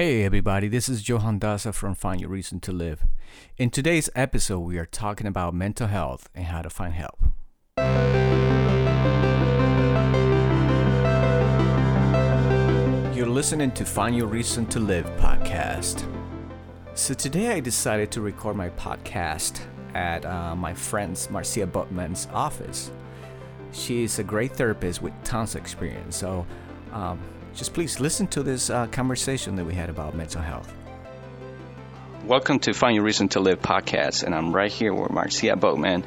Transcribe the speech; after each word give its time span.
Hey 0.00 0.24
everybody, 0.24 0.66
this 0.66 0.88
is 0.88 1.06
Johan 1.06 1.38
Daza 1.38 1.74
from 1.74 1.94
Find 1.94 2.22
Your 2.22 2.30
Reason 2.30 2.58
to 2.60 2.72
Live. 2.72 3.04
In 3.58 3.68
today's 3.68 4.08
episode, 4.14 4.60
we 4.60 4.78
are 4.78 4.86
talking 4.86 5.26
about 5.26 5.52
mental 5.52 5.88
health 5.88 6.30
and 6.34 6.46
how 6.46 6.62
to 6.62 6.70
find 6.70 6.94
help. 6.94 7.18
You're 13.14 13.28
listening 13.28 13.72
to 13.72 13.84
Find 13.84 14.16
Your 14.16 14.26
Reason 14.26 14.64
to 14.68 14.80
Live 14.80 15.04
podcast. 15.18 16.10
So 16.94 17.12
today 17.12 17.52
I 17.52 17.60
decided 17.60 18.10
to 18.12 18.22
record 18.22 18.56
my 18.56 18.70
podcast 18.70 19.60
at 19.92 20.24
uh, 20.24 20.56
my 20.56 20.72
friend's 20.72 21.28
Marcia 21.28 21.66
Butman's 21.66 22.26
office. 22.32 22.90
She 23.72 24.04
is 24.04 24.18
a 24.18 24.24
great 24.24 24.52
therapist 24.52 25.02
with 25.02 25.12
tons 25.24 25.54
of 25.54 25.60
experience. 25.60 26.16
So 26.16 26.46
um, 26.90 27.20
just 27.54 27.74
please 27.74 28.00
listen 28.00 28.26
to 28.28 28.42
this 28.42 28.70
uh, 28.70 28.86
conversation 28.88 29.56
that 29.56 29.64
we 29.64 29.74
had 29.74 29.90
about 29.90 30.14
mental 30.14 30.42
health. 30.42 30.72
Welcome 32.24 32.60
to 32.60 32.74
Find 32.74 32.94
Your 32.94 33.04
Reason 33.04 33.28
to 33.30 33.40
Live 33.40 33.60
podcast, 33.60 34.22
and 34.22 34.34
I'm 34.34 34.52
right 34.52 34.70
here 34.70 34.92
with 34.92 35.10
Marcia 35.10 35.56
Boatman. 35.56 36.04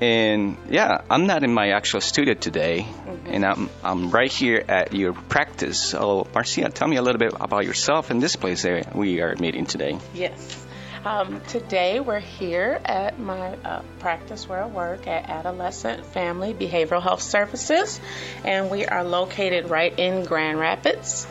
And 0.00 0.56
yeah, 0.68 1.02
I'm 1.08 1.26
not 1.26 1.44
in 1.44 1.54
my 1.54 1.70
actual 1.70 2.00
studio 2.00 2.34
today, 2.34 2.80
mm-hmm. 2.80 3.26
and 3.28 3.44
I'm 3.46 3.70
I'm 3.82 4.10
right 4.10 4.30
here 4.30 4.62
at 4.68 4.92
your 4.92 5.12
practice. 5.12 5.80
So, 5.80 6.26
Marcia, 6.34 6.68
tell 6.70 6.88
me 6.88 6.96
a 6.96 7.02
little 7.02 7.20
bit 7.20 7.32
about 7.40 7.64
yourself 7.64 8.10
and 8.10 8.20
this 8.20 8.36
place 8.36 8.62
that 8.62 8.94
we 8.94 9.20
are 9.20 9.36
meeting 9.36 9.66
today. 9.66 9.98
Yes. 10.12 10.66
Um, 11.04 11.42
today 11.48 12.00
we're 12.00 12.18
here 12.18 12.80
at 12.82 13.18
my 13.18 13.56
uh, 13.56 13.82
practice 13.98 14.48
where 14.48 14.62
I 14.62 14.66
work 14.66 15.06
at 15.06 15.28
Adolescent 15.28 16.06
Family 16.06 16.54
Behavioral 16.54 17.02
Health 17.02 17.20
Services, 17.20 18.00
and 18.42 18.70
we 18.70 18.86
are 18.86 19.04
located 19.04 19.68
right 19.68 19.92
in 19.98 20.24
Grand 20.24 20.58
Rapids 20.58 21.26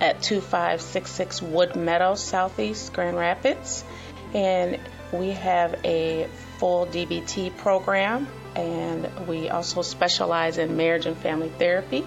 at 0.00 0.22
2566 0.22 1.42
Wood 1.42 1.76
Meadow, 1.76 2.14
Southeast 2.14 2.94
Grand 2.94 3.18
Rapids. 3.18 3.84
And 4.32 4.80
we 5.12 5.32
have 5.32 5.78
a 5.84 6.26
full 6.56 6.86
DBT 6.86 7.54
program, 7.58 8.28
and 8.56 9.28
we 9.28 9.50
also 9.50 9.82
specialize 9.82 10.56
in 10.56 10.78
marriage 10.78 11.04
and 11.04 11.18
family 11.18 11.50
therapy. 11.50 12.06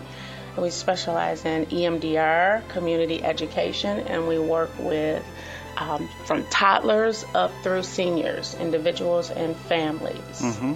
We 0.58 0.72
specialize 0.72 1.45
in 1.45 1.67
EMDR, 1.67 2.67
community 2.70 3.23
education, 3.23 4.00
and 4.00 4.28
we 4.28 4.40
work 4.40 4.72
with 4.80 5.23
um, 5.82 6.08
from 6.26 6.44
toddlers 6.46 7.26
up 7.34 7.52
through 7.64 7.84
seniors, 7.84 8.54
individuals, 8.56 9.32
and 9.32 9.56
families. 9.56 10.42
Mm-hmm. 10.42 10.73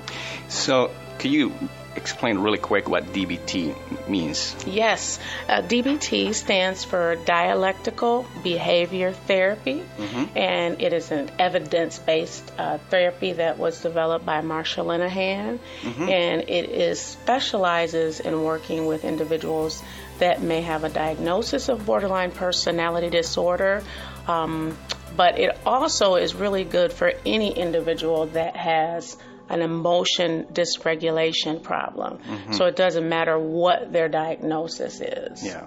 So, 0.48 0.92
can 1.20 1.32
you 1.32 1.54
explain 1.96 2.40
really 2.40 2.58
quick 2.58 2.90
what 2.90 3.06
DBT 3.14 4.10
means? 4.10 4.56
Yes, 4.66 5.20
uh, 5.48 5.62
DBT 5.62 6.34
stands 6.34 6.84
for 6.84 7.16
Dialectical 7.16 8.26
Behavior 8.44 9.12
Therapy, 9.12 9.84
mm-hmm. 9.98 10.38
and 10.38 10.82
it 10.82 10.92
is 10.92 11.12
an 11.12 11.30
evidence 11.38 12.00
based 12.00 12.52
uh, 12.58 12.80
therapy 12.90 13.34
that 13.34 13.58
was 13.58 13.82
developed 13.82 14.26
by 14.26 14.42
Marsha 14.42 14.84
Linehan, 14.84 15.60
mm-hmm. 15.82 16.10
and 16.10 16.50
it 16.50 16.70
is 16.70 17.00
specializes 17.00 18.20
in 18.20 18.44
working 18.44 18.88
with 18.88 19.06
individuals 19.06 19.84
that 20.20 20.42
may 20.42 20.62
have 20.62 20.84
a 20.84 20.90
diagnosis 20.90 21.70
of 21.70 21.86
borderline 21.86 22.32
personality 22.32 23.10
disorder 23.10 23.84
um, 24.28 24.78
but 25.16 25.40
it 25.40 25.58
also 25.66 26.16
is 26.16 26.36
really 26.36 26.64
good 26.64 26.92
for 26.92 27.12
any 27.26 27.52
individual 27.58 28.28
that 28.28 28.56
has 28.56 29.18
an 29.50 29.62
emotion 29.62 30.46
dysregulation 30.46 31.62
problem. 31.62 32.18
Mm-hmm. 32.18 32.54
So 32.54 32.66
it 32.66 32.76
doesn't 32.76 33.08
matter 33.08 33.38
what 33.38 33.92
their 33.92 34.10
diagnosis 34.10 35.02
is. 35.02 35.46
Yeah. 35.46 35.66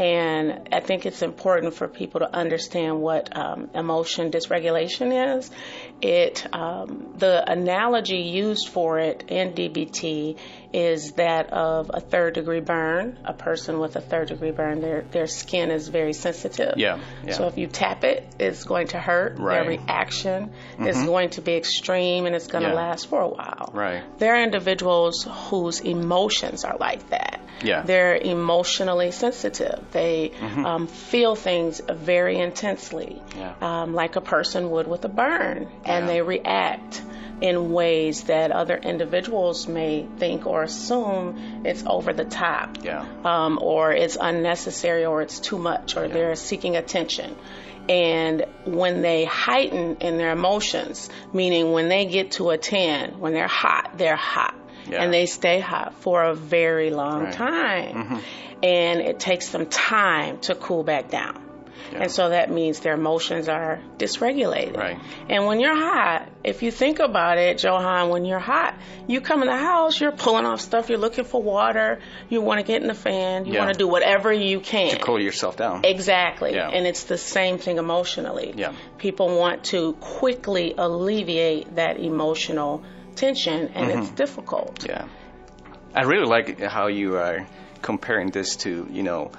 And 0.00 0.70
I 0.72 0.80
think 0.80 1.04
it's 1.04 1.20
important 1.20 1.74
for 1.74 1.86
people 1.86 2.20
to 2.20 2.34
understand 2.34 3.02
what 3.02 3.36
um, 3.36 3.68
emotion 3.74 4.30
dysregulation 4.30 5.36
is. 5.38 5.50
It 6.00 6.46
um, 6.54 7.12
the 7.18 7.44
analogy 7.46 8.22
used 8.22 8.70
for 8.70 8.98
it 8.98 9.24
in 9.28 9.52
DBT 9.52 10.38
is 10.72 11.12
that 11.12 11.52
of 11.52 11.90
a 11.92 12.00
third 12.00 12.32
degree 12.32 12.60
burn. 12.60 13.18
A 13.26 13.34
person 13.34 13.78
with 13.78 13.94
a 13.96 14.00
third 14.00 14.28
degree 14.28 14.52
burn, 14.52 14.80
their 14.80 15.02
their 15.02 15.26
skin 15.26 15.70
is 15.70 15.88
very 15.88 16.14
sensitive. 16.14 16.78
Yeah. 16.78 16.98
yeah. 17.22 17.34
So 17.34 17.46
if 17.48 17.58
you 17.58 17.66
tap 17.66 18.02
it, 18.02 18.26
it's 18.38 18.64
going 18.64 18.88
to 18.88 18.98
hurt. 18.98 19.38
Right. 19.38 19.56
Their 19.56 19.68
reaction 19.68 20.48
mm-hmm. 20.48 20.86
is 20.86 20.96
going 20.96 21.30
to 21.30 21.42
be 21.42 21.56
extreme 21.56 22.24
and 22.24 22.34
it's 22.34 22.46
going 22.46 22.64
to 22.64 22.70
yeah. 22.70 22.74
last 22.74 23.08
for 23.08 23.20
a 23.20 23.28
while. 23.28 23.70
Right. 23.74 24.02
There 24.18 24.34
are 24.34 24.42
individuals 24.42 25.28
whose 25.50 25.80
emotions 25.80 26.64
are 26.64 26.78
like 26.78 27.10
that. 27.10 27.40
Yeah. 27.62 27.82
They're 27.82 28.16
emotionally 28.16 29.10
sensitive. 29.10 29.89
They 29.92 30.30
mm-hmm. 30.30 30.66
um, 30.66 30.86
feel 30.86 31.34
things 31.36 31.80
very 31.88 32.38
intensely, 32.38 33.20
yeah. 33.36 33.54
um, 33.60 33.94
like 33.94 34.16
a 34.16 34.20
person 34.20 34.70
would 34.70 34.86
with 34.86 35.04
a 35.04 35.08
burn, 35.08 35.68
and 35.84 36.06
yeah. 36.06 36.06
they 36.06 36.22
react 36.22 37.02
in 37.40 37.72
ways 37.72 38.24
that 38.24 38.50
other 38.50 38.76
individuals 38.76 39.66
may 39.66 40.06
think 40.18 40.46
or 40.46 40.62
assume 40.62 41.62
it's 41.64 41.82
over 41.86 42.12
the 42.12 42.24
top, 42.24 42.78
yeah. 42.82 43.06
um, 43.24 43.58
or 43.60 43.92
it's 43.92 44.18
unnecessary, 44.20 45.04
or 45.04 45.22
it's 45.22 45.40
too 45.40 45.58
much, 45.58 45.96
or 45.96 46.06
they're 46.08 46.36
seeking 46.36 46.76
attention. 46.76 47.34
And 47.88 48.44
when 48.66 49.02
they 49.02 49.24
heighten 49.24 49.96
in 49.96 50.18
their 50.18 50.30
emotions, 50.30 51.08
meaning 51.32 51.72
when 51.72 51.88
they 51.88 52.04
get 52.04 52.32
to 52.32 52.50
a 52.50 52.58
10, 52.58 53.18
when 53.18 53.32
they're 53.32 53.48
hot, 53.48 53.96
they're 53.96 54.16
hot 54.16 54.54
yeah. 54.88 55.02
and 55.02 55.12
they 55.12 55.26
stay 55.26 55.60
hot 55.60 55.94
for 55.94 56.22
a 56.22 56.34
very 56.34 56.90
long 56.90 57.24
right. 57.24 57.32
time. 57.32 57.94
Mm-hmm. 57.94 58.18
And 58.62 59.00
it 59.00 59.18
takes 59.18 59.48
them 59.48 59.66
time 59.66 60.38
to 60.40 60.54
cool 60.54 60.82
back 60.82 61.10
down. 61.10 61.50
Yeah. 61.92 62.02
And 62.02 62.10
so 62.10 62.28
that 62.28 62.50
means 62.50 62.80
their 62.80 62.94
emotions 62.94 63.48
are 63.48 63.80
dysregulated. 63.98 64.76
Right. 64.76 64.98
And 65.28 65.46
when 65.46 65.60
you're 65.60 65.74
hot, 65.74 66.28
if 66.44 66.62
you 66.62 66.70
think 66.70 66.98
about 66.98 67.38
it, 67.38 67.62
Johan, 67.62 68.10
when 68.10 68.24
you're 68.24 68.38
hot, 68.38 68.74
you 69.06 69.20
come 69.20 69.42
in 69.42 69.48
the 69.48 69.56
house, 69.56 70.00
you're 70.00 70.12
pulling 70.12 70.46
off 70.46 70.60
stuff, 70.60 70.88
you're 70.88 70.98
looking 70.98 71.24
for 71.24 71.42
water, 71.42 72.00
you 72.28 72.40
want 72.40 72.60
to 72.60 72.64
get 72.64 72.80
in 72.82 72.88
the 72.88 72.94
fan, 72.94 73.46
you 73.46 73.54
yeah. 73.54 73.64
want 73.64 73.72
to 73.72 73.78
do 73.78 73.88
whatever 73.88 74.32
you 74.32 74.60
can. 74.60 74.90
To 74.90 74.98
cool 74.98 75.20
yourself 75.20 75.56
down. 75.56 75.84
Exactly. 75.84 76.54
Yeah. 76.54 76.68
And 76.68 76.86
it's 76.86 77.04
the 77.04 77.18
same 77.18 77.58
thing 77.58 77.78
emotionally. 77.78 78.54
Yeah. 78.56 78.74
People 78.98 79.36
want 79.36 79.64
to 79.64 79.94
quickly 79.94 80.74
alleviate 80.76 81.76
that 81.76 81.98
emotional 81.98 82.84
tension 83.20 83.68
and 83.74 83.90
mm-hmm. 83.90 84.00
it's 84.00 84.10
difficult. 84.10 84.86
Yeah. 84.88 85.06
I 85.94 86.02
really 86.02 86.26
like 86.26 86.60
how 86.60 86.86
you 86.86 87.16
are 87.16 87.46
comparing 87.82 88.30
this 88.30 88.56
to, 88.64 88.86
you 88.90 89.02
know, 89.02 89.32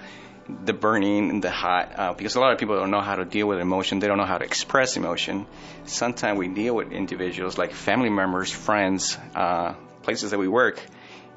the 0.66 0.74
burning 0.74 1.30
and 1.30 1.44
the 1.44 1.52
hot, 1.52 1.94
uh, 1.98 2.14
because 2.14 2.36
a 2.36 2.40
lot 2.40 2.52
of 2.52 2.60
people 2.60 2.76
don't 2.76 2.92
know 2.92 3.02
how 3.02 3.16
to 3.16 3.26
deal 3.26 3.48
with 3.48 3.60
emotion. 3.60 4.00
They 4.00 4.08
don't 4.08 4.18
know 4.18 4.26
how 4.26 4.38
to 4.38 4.46
express 4.46 4.98
emotion. 4.98 5.46
Sometimes 5.86 6.38
we 6.38 6.48
deal 6.50 6.76
with 6.76 6.92
individuals 6.92 7.58
like 7.58 7.72
family 7.72 8.10
members, 8.10 8.52
friends, 8.52 9.18
uh, 9.36 9.74
places 10.04 10.32
that 10.32 10.40
we 10.40 10.48
work, 10.48 10.82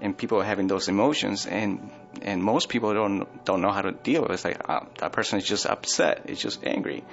and 0.01 0.17
people 0.17 0.41
are 0.41 0.45
having 0.45 0.67
those 0.67 0.89
emotions, 0.89 1.47
and 1.47 1.91
and 2.23 2.43
most 2.43 2.69
people 2.69 2.93
don't 2.95 3.45
don't 3.45 3.61
know 3.61 3.71
how 3.71 3.83
to 3.83 3.93
deal 3.93 4.23
with 4.23 4.31
it. 4.31 4.35
It's 4.35 4.45
like 4.45 4.69
uh, 4.69 4.81
that 4.99 5.13
person 5.13 5.39
is 5.39 5.47
just 5.47 5.67
upset, 5.67 6.23
it's 6.27 6.41
just 6.41 6.65
angry. 6.65 7.05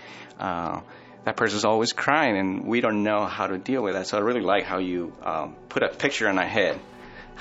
That 1.23 1.35
person's 1.35 1.65
always 1.65 1.93
crying, 1.93 2.37
and 2.37 2.65
we 2.65 2.81
don't 2.81 3.03
know 3.03 3.25
how 3.25 3.47
to 3.47 3.57
deal 3.57 3.83
with 3.83 3.93
that. 3.93 4.07
So 4.07 4.17
I 4.17 4.21
really 4.21 4.41
like 4.41 4.63
how 4.65 4.79
you 4.79 5.13
um, 5.21 5.55
put 5.69 5.83
a 5.83 5.89
picture 5.89 6.27
in 6.27 6.37
our 6.37 6.45
head 6.45 6.79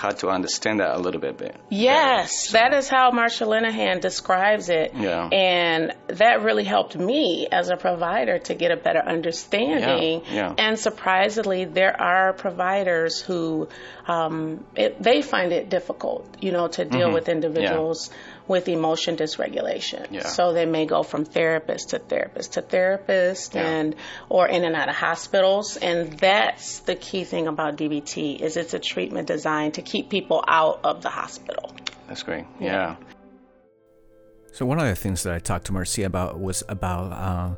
how 0.01 0.11
to 0.11 0.29
understand 0.31 0.81
that 0.81 0.97
a 0.97 0.99
little 0.99 1.21
bit. 1.21 1.37
bit 1.37 1.55
yes, 1.69 2.53
that 2.53 2.73
is 2.73 2.89
how 2.89 3.11
Marsha 3.11 3.47
Linehan 3.47 4.01
describes 4.01 4.71
it. 4.71 4.95
Yeah. 4.97 5.29
And 5.29 5.93
that 6.07 6.43
really 6.43 6.65
helped 6.65 6.97
me 6.97 7.49
as 7.53 7.69
a 7.69 7.77
provider 7.77 8.39
to 8.39 8.55
get 8.55 8.71
a 8.71 8.77
better 8.77 9.01
understanding. 9.01 10.23
Yeah. 10.25 10.35
yeah. 10.35 10.55
And 10.57 10.79
surprisingly, 10.79 11.67
there 11.67 12.01
are 12.01 12.33
providers 12.33 13.21
who 13.21 13.69
um, 14.07 14.65
it, 14.75 15.03
they 15.03 15.21
find 15.21 15.53
it 15.53 15.69
difficult, 15.69 16.27
you 16.41 16.53
know, 16.53 16.69
to 16.69 16.85
deal 16.87 17.09
mm-hmm. 17.09 17.15
with 17.15 17.29
individuals. 17.29 18.11
Yeah 18.51 18.61
with 18.61 18.69
emotion 18.69 19.17
dysregulation. 19.17 20.09
Yeah. 20.11 20.27
So 20.27 20.53
they 20.53 20.67
may 20.67 20.85
go 20.85 21.05
from 21.05 21.25
therapist 21.25 21.91
to 21.91 22.01
therapist 22.01 22.55
to 22.55 22.63
therapist 22.63 23.55
yeah. 23.55 23.65
and 23.65 23.95
or 24.29 24.49
in 24.49 24.65
and 24.65 24.75
out 24.75 24.89
of 24.89 24.97
hospitals 24.97 25.77
and 25.77 26.19
that's 26.19 26.81
the 26.81 26.97
key 26.97 27.23
thing 27.23 27.47
about 27.47 27.77
DBT 27.77 28.41
is 28.41 28.57
it's 28.57 28.75
a 28.75 28.81
treatment 28.81 29.29
designed 29.29 29.75
to 29.75 29.83
keep 29.83 30.11
people 30.11 30.43
out 30.49 30.81
of 30.83 31.01
the 31.01 31.11
hospital. 31.11 31.71
That's 32.09 32.25
great. 32.25 32.45
Yeah. 32.59 32.67
yeah. 32.67 32.97
So 34.53 34.67
one 34.67 34.81
of 34.81 34.87
the 34.87 34.97
things 34.97 35.23
that 35.23 35.33
I 35.33 35.39
talked 35.39 35.67
to 35.67 35.73
Marcia 35.73 36.03
about 36.03 36.41
was 36.41 36.65
about 36.69 37.13
uh, 37.13 37.55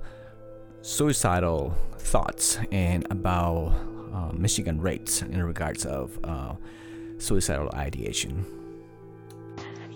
suicidal 0.83 1.75
thoughts 1.97 2.59
and 2.71 3.11
about 3.11 3.73
uh, 4.13 4.31
Michigan 4.35 4.79
rates 4.79 5.23
in 5.23 5.43
regards 5.43 5.87
of 5.87 6.19
uh, 6.23 6.53
suicidal 7.17 7.71
ideation. 7.73 8.62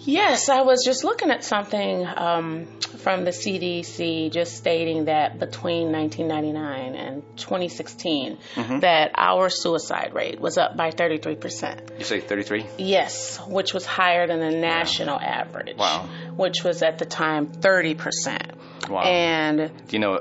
Yes, 0.06 0.48
I 0.48 0.62
was 0.62 0.84
just 0.84 1.04
looking 1.04 1.30
at 1.30 1.44
something 1.44 2.06
um, 2.06 2.66
from 2.98 3.24
the 3.24 3.30
CDC 3.32 4.32
just 4.32 4.56
stating 4.56 5.06
that 5.06 5.38
between 5.38 5.92
1999 5.92 6.94
and 6.94 7.22
2016 7.36 8.38
Mm-hmm. 8.56 8.80
that 8.80 9.10
our 9.16 9.48
suicide 9.50 10.14
rate 10.14 10.40
was 10.40 10.56
up 10.58 10.76
by 10.76 10.90
33%. 10.90 11.98
You 11.98 12.04
say 12.04 12.20
33? 12.20 12.66
Yes, 12.78 13.38
which 13.46 13.74
was 13.74 13.84
higher 13.84 14.26
than 14.26 14.40
the 14.40 14.50
national 14.50 15.18
average. 15.20 15.76
Wow. 15.76 16.08
Which 16.36 16.64
was 16.64 16.82
at 16.82 16.98
the 16.98 17.04
time 17.04 17.48
30%. 17.48 18.88
Wow. 18.88 19.02
And 19.02 19.58
Do 19.88 19.96
you 19.96 19.98
know? 19.98 20.20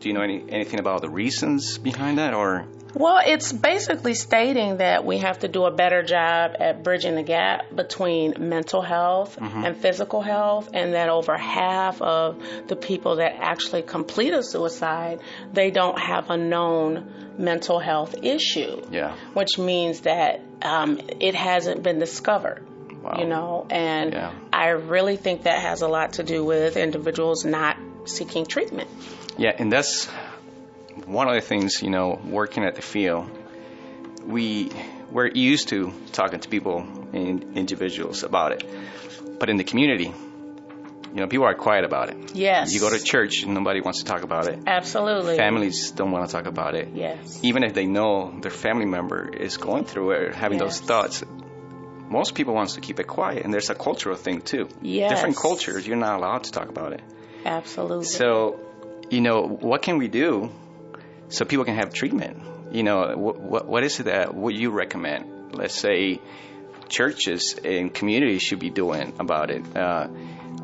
Do 0.00 0.08
you 0.08 0.14
know 0.14 0.22
any, 0.22 0.42
anything 0.48 0.80
about 0.80 1.02
the 1.02 1.10
reasons 1.10 1.76
behind 1.76 2.16
that, 2.18 2.32
or 2.32 2.66
Well, 2.94 3.20
it's 3.24 3.52
basically 3.52 4.14
stating 4.14 4.78
that 4.78 5.04
we 5.04 5.18
have 5.18 5.40
to 5.40 5.48
do 5.48 5.64
a 5.64 5.70
better 5.70 6.02
job 6.02 6.56
at 6.58 6.82
bridging 6.82 7.14
the 7.14 7.22
gap 7.22 7.74
between 7.74 8.34
mental 8.38 8.82
health 8.82 9.38
and 9.40 9.76
physical 9.76 10.22
health, 10.22 10.70
and 10.74 10.94
that 10.94 11.08
over 11.08 11.36
half 11.36 12.02
of 12.02 12.42
the 12.66 12.76
people 12.76 13.16
that 13.16 13.34
actually 13.38 13.82
complete 13.82 14.32
a 14.32 14.42
suicide, 14.42 15.20
they 15.52 15.70
don't 15.70 15.98
have 15.98 16.30
a 16.30 16.36
known 16.36 17.34
mental 17.38 17.78
health 17.78 18.16
issue. 18.22 18.82
Yeah. 18.90 19.14
Which 19.34 19.58
means 19.58 20.00
that 20.00 20.40
um, 20.62 21.00
it 21.20 21.34
hasn't 21.34 21.82
been 21.82 21.98
discovered. 21.98 22.66
Wow. 23.02 23.16
You 23.18 23.26
know, 23.26 23.66
and 23.70 24.12
Yeah. 24.12 24.32
I 24.52 24.68
really 24.68 25.16
think 25.16 25.44
that 25.44 25.60
has 25.60 25.80
a 25.80 25.88
lot 25.88 26.14
to 26.14 26.22
do 26.22 26.44
with 26.44 26.76
individuals 26.76 27.44
not 27.44 27.78
seeking 28.04 28.44
treatment. 28.44 28.90
Yeah, 29.38 29.54
and 29.56 29.72
that's 29.72 30.06
one 31.06 31.28
of 31.28 31.34
the 31.34 31.40
things, 31.40 31.82
you 31.82 31.90
know, 31.90 32.20
working 32.24 32.64
at 32.64 32.74
the 32.76 32.82
field, 32.82 33.30
we 34.24 34.70
we're 35.10 35.28
used 35.28 35.68
to 35.68 35.92
talking 36.12 36.40
to 36.40 36.48
people 36.48 36.86
and 37.12 37.56
individuals 37.56 38.22
about 38.22 38.52
it. 38.52 38.64
But 39.38 39.50
in 39.50 39.56
the 39.56 39.64
community, 39.64 40.12
you 41.12 41.16
know, 41.16 41.26
people 41.26 41.46
are 41.46 41.54
quiet 41.54 41.84
about 41.84 42.10
it. 42.10 42.34
Yes. 42.34 42.72
You 42.72 42.78
go 42.80 42.90
to 42.90 43.02
church, 43.02 43.44
nobody 43.44 43.80
wants 43.80 44.00
to 44.00 44.04
talk 44.04 44.22
about 44.22 44.46
it. 44.46 44.60
Absolutely. 44.66 45.36
Families 45.36 45.90
don't 45.90 46.12
want 46.12 46.28
to 46.28 46.32
talk 46.32 46.46
about 46.46 46.74
it. 46.74 46.90
Yes. 46.94 47.40
Even 47.42 47.64
if 47.64 47.74
they 47.74 47.86
know 47.86 48.38
their 48.40 48.50
family 48.50 48.86
member 48.86 49.28
is 49.28 49.56
going 49.56 49.84
through 49.84 50.12
it, 50.12 50.22
or 50.22 50.32
having 50.32 50.58
those 50.58 50.78
thoughts, 50.78 51.24
most 52.08 52.34
people 52.34 52.54
wants 52.54 52.74
to 52.74 52.80
keep 52.80 53.00
it 53.00 53.08
quiet, 53.08 53.44
and 53.44 53.52
there's 53.52 53.70
a 53.70 53.74
cultural 53.74 54.16
thing 54.16 54.40
too. 54.40 54.68
Yes. 54.82 55.10
Different 55.10 55.36
cultures, 55.36 55.86
you're 55.86 55.96
not 55.96 56.16
allowed 56.16 56.44
to 56.44 56.52
talk 56.52 56.68
about 56.68 56.92
it. 56.92 57.02
Absolutely. 57.44 58.04
So, 58.04 58.60
you 59.10 59.20
know, 59.20 59.46
what 59.46 59.82
can 59.82 59.98
we 59.98 60.06
do 60.06 60.50
so 61.30 61.44
people 61.44 61.64
can 61.64 61.76
have 61.76 61.92
treatment? 61.92 62.38
You 62.70 62.82
know, 62.82 63.16
what 63.16 63.66
what 63.66 63.82
is 63.82 63.98
it 64.00 64.04
that 64.04 64.34
would 64.34 64.54
you 64.54 64.70
recommend? 64.70 65.54
Let's 65.54 65.74
say 65.74 66.20
churches 66.88 67.58
and 67.64 67.92
communities 67.92 68.42
should 68.42 68.58
be 68.58 68.70
doing 68.70 69.14
about 69.18 69.50
it. 69.50 69.64
Uh, 69.76 70.08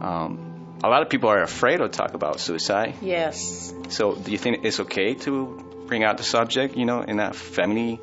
um, 0.00 0.78
a 0.84 0.88
lot 0.88 1.02
of 1.02 1.08
people 1.08 1.30
are 1.30 1.42
afraid 1.42 1.78
to 1.78 1.88
talk 1.88 2.14
about 2.14 2.38
suicide. 2.38 2.94
yes. 3.00 3.72
So, 3.88 4.14
do 4.14 4.30
you 4.30 4.38
think 4.38 4.64
it's 4.64 4.80
okay 4.80 5.14
to 5.14 5.84
bring 5.86 6.04
out 6.04 6.18
the 6.18 6.24
subject? 6.24 6.76
You 6.76 6.84
know, 6.84 7.02
in 7.02 7.18
a 7.20 7.32
family 7.32 8.00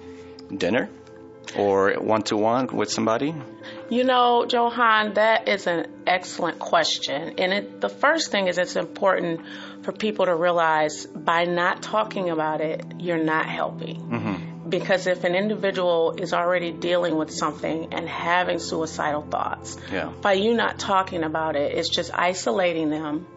dinner 0.49 0.89
or 1.57 1.93
one 1.99 2.21
to 2.23 2.37
one 2.37 2.67
with 2.67 2.89
somebody? 2.89 3.33
You 3.89 4.03
know, 4.03 4.45
Johan, 4.49 5.15
that 5.15 5.47
is 5.47 5.67
an 5.67 5.87
excellent 6.07 6.59
question. 6.59 7.35
And 7.37 7.53
it, 7.53 7.81
the 7.81 7.89
first 7.89 8.31
thing 8.31 8.47
is 8.47 8.57
it's 8.57 8.75
important 8.75 9.41
for 9.83 9.91
people 9.91 10.25
to 10.25 10.35
realize 10.35 11.05
by 11.05 11.43
not 11.45 11.81
talking 11.81 12.29
about 12.29 12.61
it, 12.61 12.83
you're 12.99 13.23
not 13.23 13.45
helping. 13.45 13.97
Mm-hmm. 14.01 14.69
Because 14.69 15.07
if 15.07 15.23
an 15.25 15.35
individual 15.35 16.15
is 16.17 16.33
already 16.33 16.71
dealing 16.71 17.15
with 17.15 17.29
something 17.31 17.93
and 17.93 18.07
having 18.07 18.59
suicidal 18.59 19.21
thoughts, 19.21 19.77
Yeah. 19.91 20.11
by 20.21 20.33
you 20.33 20.53
not 20.53 20.79
talking 20.79 21.23
about 21.23 21.55
it, 21.55 21.77
it's 21.77 21.89
just 21.89 22.11
isolating 22.13 22.89
them 22.89 23.27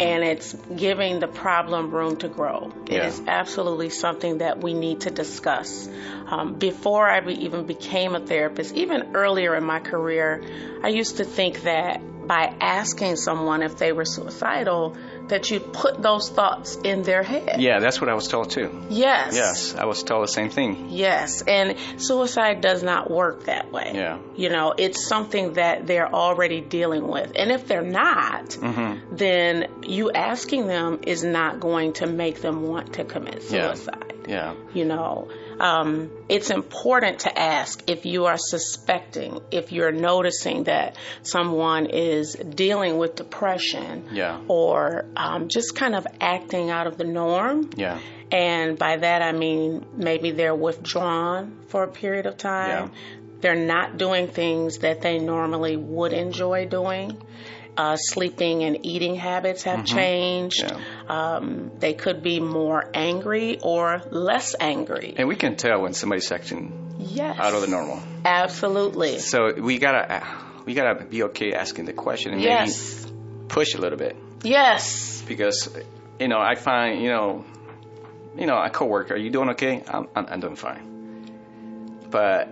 and 0.00 0.24
it's 0.24 0.54
giving 0.74 1.20
the 1.20 1.28
problem 1.28 1.90
room 1.90 2.16
to 2.16 2.28
grow. 2.28 2.72
It 2.86 2.94
Yeah. 2.94 3.06
is 3.06 3.20
absolutely 3.26 3.90
something 3.90 4.38
that 4.38 4.60
we 4.60 4.74
need 4.74 5.00
to 5.02 5.10
discuss. 5.10 5.88
Um, 6.28 6.54
before 6.54 7.08
I 7.08 7.20
be, 7.20 7.44
even 7.44 7.64
became 7.64 8.14
a 8.14 8.20
therapist, 8.20 8.74
even 8.74 9.14
earlier 9.14 9.54
in 9.54 9.64
my 9.64 9.80
career, 9.80 10.42
I 10.82 10.88
used 10.88 11.18
to 11.18 11.24
think 11.24 11.62
that 11.62 12.00
by 12.32 12.54
asking 12.60 13.16
someone 13.16 13.62
if 13.62 13.76
they 13.76 13.92
were 13.92 14.06
suicidal, 14.06 14.96
that 15.28 15.50
you'd 15.50 15.70
put 15.74 16.00
those 16.00 16.30
thoughts 16.30 16.76
in 16.76 17.02
their 17.02 17.22
head. 17.22 17.60
Yeah, 17.60 17.78
that's 17.78 18.00
what 18.00 18.08
I 18.08 18.14
was 18.14 18.26
told 18.26 18.48
too. 18.50 18.68
Yes. 18.88 19.34
Yes, 19.34 19.74
I 19.74 19.84
was 19.84 20.02
told 20.02 20.22
the 20.24 20.32
same 20.32 20.48
thing. 20.48 20.86
Yes, 20.88 21.42
and 21.42 21.76
suicide 21.98 22.62
does 22.62 22.82
not 22.82 23.10
work 23.10 23.44
that 23.44 23.70
way. 23.70 23.92
Yeah. 23.94 24.18
You 24.34 24.48
know, 24.48 24.72
it's 24.78 25.06
something 25.06 25.54
that 25.54 25.86
they're 25.86 26.10
already 26.24 26.62
dealing 26.62 27.06
with. 27.06 27.32
And 27.36 27.50
if 27.52 27.68
they're 27.68 27.82
not, 28.04 28.46
Mm-hmm. 28.62 29.16
then 29.16 29.66
you 29.82 30.10
asking 30.12 30.66
them 30.68 31.00
is 31.06 31.22
not 31.24 31.60
going 31.60 31.92
to 32.00 32.06
make 32.06 32.40
them 32.40 32.62
want 32.62 32.94
to 32.94 33.04
commit 33.04 33.42
suicide. 33.42 33.52
Yeah. 33.52 33.74
suicide. 33.74 34.14
Yeah. 34.28 34.54
You 34.72 34.84
know, 34.86 35.28
um, 35.62 36.10
it's 36.28 36.50
important 36.50 37.20
to 37.20 37.38
ask 37.38 37.88
if 37.88 38.04
you 38.04 38.26
are 38.26 38.36
suspecting, 38.36 39.40
if 39.52 39.70
you're 39.70 39.92
noticing 39.92 40.64
that 40.64 40.96
someone 41.22 41.86
is 41.86 42.34
dealing 42.34 42.98
with 42.98 43.14
depression 43.14 44.08
Yeah. 44.10 44.40
or 44.48 45.06
um, 45.16 45.48
just 45.48 45.76
kind 45.76 45.94
of 45.94 46.04
acting 46.20 46.70
out 46.70 46.88
of 46.88 46.98
the 46.98 47.04
norm. 47.04 47.70
Yeah. 47.76 48.00
And 48.32 48.76
by 48.76 48.96
that 48.96 49.22
I 49.22 49.30
mean 49.30 49.86
maybe 49.94 50.32
they're 50.32 50.54
withdrawn 50.54 51.58
for 51.68 51.84
a 51.84 51.88
period 51.88 52.26
of 52.26 52.36
time. 52.38 52.68
Yeah. 52.88 52.88
They're 53.40 53.54
not 53.54 53.98
doing 53.98 54.26
things 54.28 54.78
that 54.78 55.00
they 55.00 55.18
normally 55.18 55.76
would 55.76 56.12
enjoy 56.12 56.66
doing. 56.66 57.22
Uh, 57.74 57.96
sleeping 57.96 58.64
and 58.64 58.84
eating 58.84 59.14
habits 59.14 59.62
have 59.62 59.86
changed. 59.86 60.62
Mm-hmm. 60.62 60.78
Yeah. 61.08 61.36
Um, 61.36 61.70
they 61.78 61.94
could 61.94 62.22
be 62.22 62.38
more 62.38 62.84
angry 62.92 63.60
or 63.62 64.02
less 64.10 64.54
angry. 64.60 65.14
And 65.16 65.26
we 65.26 65.36
can 65.36 65.56
tell 65.56 65.80
when 65.80 65.94
somebody's 65.94 66.30
acting 66.30 66.96
Yes. 66.98 67.38
out 67.38 67.54
of 67.54 67.62
the 67.62 67.68
normal. 67.68 68.02
Absolutely. 68.26 69.20
So 69.20 69.54
we 69.54 69.78
gotta 69.78 70.22
we 70.66 70.74
gotta 70.74 71.02
be 71.06 71.22
okay 71.24 71.54
asking 71.54 71.86
the 71.86 71.94
question 71.94 72.34
and 72.34 72.42
Yes. 72.42 73.04
maybe 73.06 73.48
push 73.48 73.74
a 73.74 73.78
little 73.78 73.98
bit 73.98 74.16
Yes. 74.42 75.22
because 75.26 75.70
you 76.20 76.28
know 76.28 76.40
I 76.40 76.56
find 76.56 77.00
you 77.00 77.08
know 77.08 77.44
you 78.36 78.44
know 78.46 78.58
a 78.60 78.68
coworker, 78.68 79.14
are 79.14 79.16
you 79.16 79.30
doing 79.30 79.48
okay? 79.50 79.82
I'm 79.88 80.08
I'm, 80.14 80.26
I'm 80.26 80.40
doing 80.40 80.56
fine, 80.56 81.30
but 82.10 82.48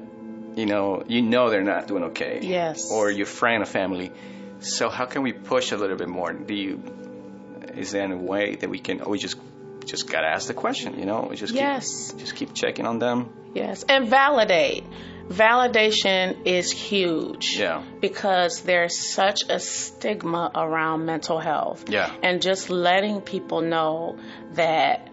you 0.56 0.64
know 0.66 1.04
you 1.06 1.20
know 1.22 1.50
they're 1.50 1.62
not 1.62 1.86
doing 1.88 2.04
okay. 2.04 2.40
Yes. 2.42 2.90
Or 2.90 3.10
your 3.10 3.26
friend 3.26 3.62
or 3.62 3.66
family. 3.66 4.10
So 4.60 4.88
how 4.88 5.06
can 5.06 5.22
we 5.22 5.32
push 5.32 5.72
a 5.72 5.76
little 5.76 5.96
bit 5.96 6.08
more? 6.08 6.32
Do 6.32 6.54
you 6.54 6.82
is 7.76 7.92
there 7.92 8.02
any 8.02 8.16
way 8.16 8.56
that 8.56 8.68
we 8.68 8.78
can? 8.78 9.02
We 9.06 9.18
just 9.18 9.36
just 9.84 10.08
gotta 10.10 10.26
ask 10.26 10.46
the 10.46 10.54
question. 10.54 10.98
You 10.98 11.06
know, 11.06 11.26
we 11.30 11.36
just 11.36 11.54
Yes. 11.54 12.10
keep, 12.10 12.20
just 12.20 12.36
keep 12.36 12.54
checking 12.54 12.86
on 12.86 12.98
them. 12.98 13.30
Yes. 13.54 13.84
And 13.88 14.08
validate. 14.08 14.84
Validation 15.28 16.44
is 16.44 16.70
huge. 16.72 17.56
Yeah. 17.56 17.82
Because 18.00 18.60
there's 18.62 19.12
such 19.12 19.48
a 19.48 19.58
stigma 19.60 20.50
around 20.54 21.06
mental 21.06 21.38
health. 21.38 21.88
Yeah. 21.88 22.12
And 22.22 22.42
just 22.42 22.68
letting 22.68 23.20
people 23.20 23.60
know 23.60 24.18
that, 24.54 25.08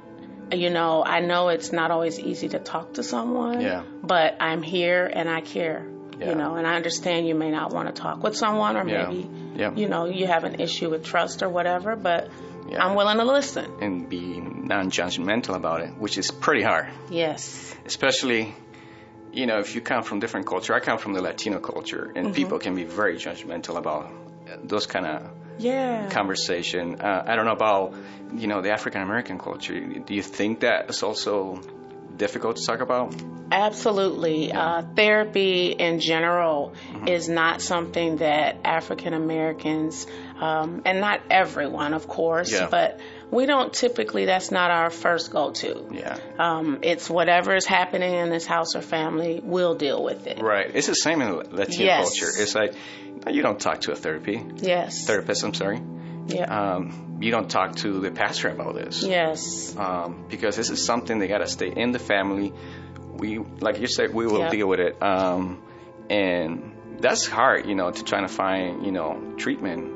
you 0.51 0.69
know, 0.71 1.03
I 1.05 1.19
know 1.19 1.49
it's 1.49 1.71
not 1.71 1.91
always 1.91 2.19
easy 2.19 2.49
to 2.49 2.59
talk 2.59 2.95
to 2.95 3.03
someone. 3.03 3.61
Yeah. 3.61 3.83
But 4.03 4.37
I'm 4.39 4.63
here 4.63 5.05
and 5.05 5.29
I 5.29 5.41
care. 5.41 5.85
Yeah. 6.19 6.29
You 6.29 6.35
know, 6.35 6.55
and 6.55 6.65
I 6.65 6.75
understand 6.75 7.27
you 7.27 7.35
may 7.35 7.51
not 7.51 7.71
want 7.73 7.87
to 7.93 8.01
talk 8.01 8.23
with 8.23 8.35
someone 8.35 8.75
or 8.77 8.87
Yeah. 8.87 9.07
maybe, 9.09 9.29
Yeah. 9.55 9.71
you 9.75 9.87
know, 9.87 10.05
you 10.05 10.25
have 10.27 10.43
an 10.45 10.59
issue 10.59 10.89
with 10.89 11.03
trust 11.03 11.43
or 11.43 11.49
whatever, 11.49 11.95
but. 11.95 12.29
I'm 12.77 12.95
willing 12.95 13.17
to 13.17 13.23
listen. 13.23 13.71
and 13.81 14.09
be 14.09 14.41
non-judgmental 14.41 15.55
about 15.55 15.81
it, 15.81 15.91
which 15.97 16.17
is 16.17 16.31
pretty 16.31 16.61
hard. 16.63 16.87
Yes. 17.09 17.73
Especially, 17.85 18.53
you 19.31 19.45
know, 19.45 19.59
if 19.59 19.73
you 19.75 19.79
come 19.79 20.03
from 20.03 20.19
different 20.19 20.47
culture. 20.47 20.73
I 20.73 20.81
come 20.81 20.97
from 20.97 21.13
the 21.13 21.21
Latino 21.21 21.59
culture, 21.59 22.11
and 22.15 22.33
people 22.35 22.59
can 22.59 22.75
be 22.75 22.83
very 22.83 23.15
judgmental 23.15 23.77
about 23.77 24.11
those 24.67 24.85
kind 24.85 25.05
of 25.05 25.21
Yeah. 25.59 26.09
conversation. 26.09 26.99
Uh, 26.99 27.23
I 27.25 27.35
don't 27.37 27.45
know 27.45 27.53
about, 27.53 27.93
you 28.35 28.47
know, 28.47 28.61
the 28.61 28.71
African 28.71 29.01
American 29.01 29.37
culture. 29.39 29.79
Do 29.79 30.13
you 30.13 30.21
think 30.21 30.59
that 30.61 30.89
is 30.89 31.03
also 31.03 31.61
difficult 32.17 32.57
to 32.57 32.65
talk 32.65 32.81
about? 32.81 33.13
Absolutely. 33.51 34.51
Uh, 34.51 34.81
therapy 34.95 35.71
in 35.71 35.99
general 35.99 36.73
Mm-hmm. 36.91 37.07
is 37.07 37.29
not 37.29 37.61
something 37.61 38.17
that 38.17 38.57
African 38.63 39.13
Americans, 39.13 40.05
um, 40.39 40.81
and 40.85 40.99
not 41.01 41.21
everyone, 41.29 41.93
of 41.93 42.07
course, 42.07 42.51
Yeah. 42.51 42.67
but 42.69 42.99
we 43.31 43.45
don't 43.45 43.73
typically, 43.73 44.25
that's 44.25 44.51
not 44.51 44.71
our 44.71 44.89
first 44.89 45.31
go 45.31 45.51
to. 45.51 45.85
Yeah. 45.91 46.17
Um, 46.39 46.79
it's 46.81 47.09
whatever 47.09 47.55
is 47.55 47.65
happening 47.65 48.13
in 48.13 48.29
this 48.29 48.45
house 48.45 48.75
or 48.75 48.81
family, 48.81 49.41
we'll 49.43 49.75
deal 49.75 50.03
with 50.03 50.27
it. 50.27 50.41
Right. 50.41 50.69
It's 50.73 50.87
the 50.87 50.95
same 50.95 51.21
in 51.21 51.35
Latino 51.51 51.85
Yes. 51.85 52.03
culture. 52.19 52.31
It's 52.41 52.55
like 52.55 52.73
you 53.29 53.41
don't 53.41 53.59
talk 53.59 53.81
to 53.81 53.91
a 53.91 53.95
therapy 53.95 54.43
Yes. 54.57 55.05
therapist. 55.05 55.43
I'm 55.43 55.53
sorry. 55.53 55.81
Yeah. 56.27 56.75
Um, 56.75 57.17
you 57.21 57.31
don't 57.31 57.49
talk 57.49 57.75
to 57.77 57.99
the 57.99 58.11
pastor 58.11 58.49
about 58.49 58.75
this. 58.75 59.03
yes. 59.03 59.75
um, 59.77 60.25
because 60.29 60.55
this 60.55 60.69
is 60.69 60.83
something 60.85 61.19
they 61.19 61.27
got 61.27 61.39
to 61.39 61.47
stay 61.47 61.69
in 61.69 61.91
the 61.91 61.99
family. 61.99 62.53
We, 63.13 63.39
like 63.39 63.79
you 63.79 63.87
said, 63.87 64.13
we 64.13 64.27
will 64.27 64.39
Yeah. 64.39 64.49
deal 64.49 64.67
with 64.67 64.79
it. 64.79 65.01
Um, 65.01 65.61
and 66.09 66.73
that's 66.99 67.25
hard, 67.27 67.65
you 67.67 67.75
know, 67.75 67.89
to 67.91 68.03
try 68.03 68.21
to 68.21 68.27
find, 68.27 68.85
you 68.85 68.91
know, 68.91 69.33
treatment 69.37 69.93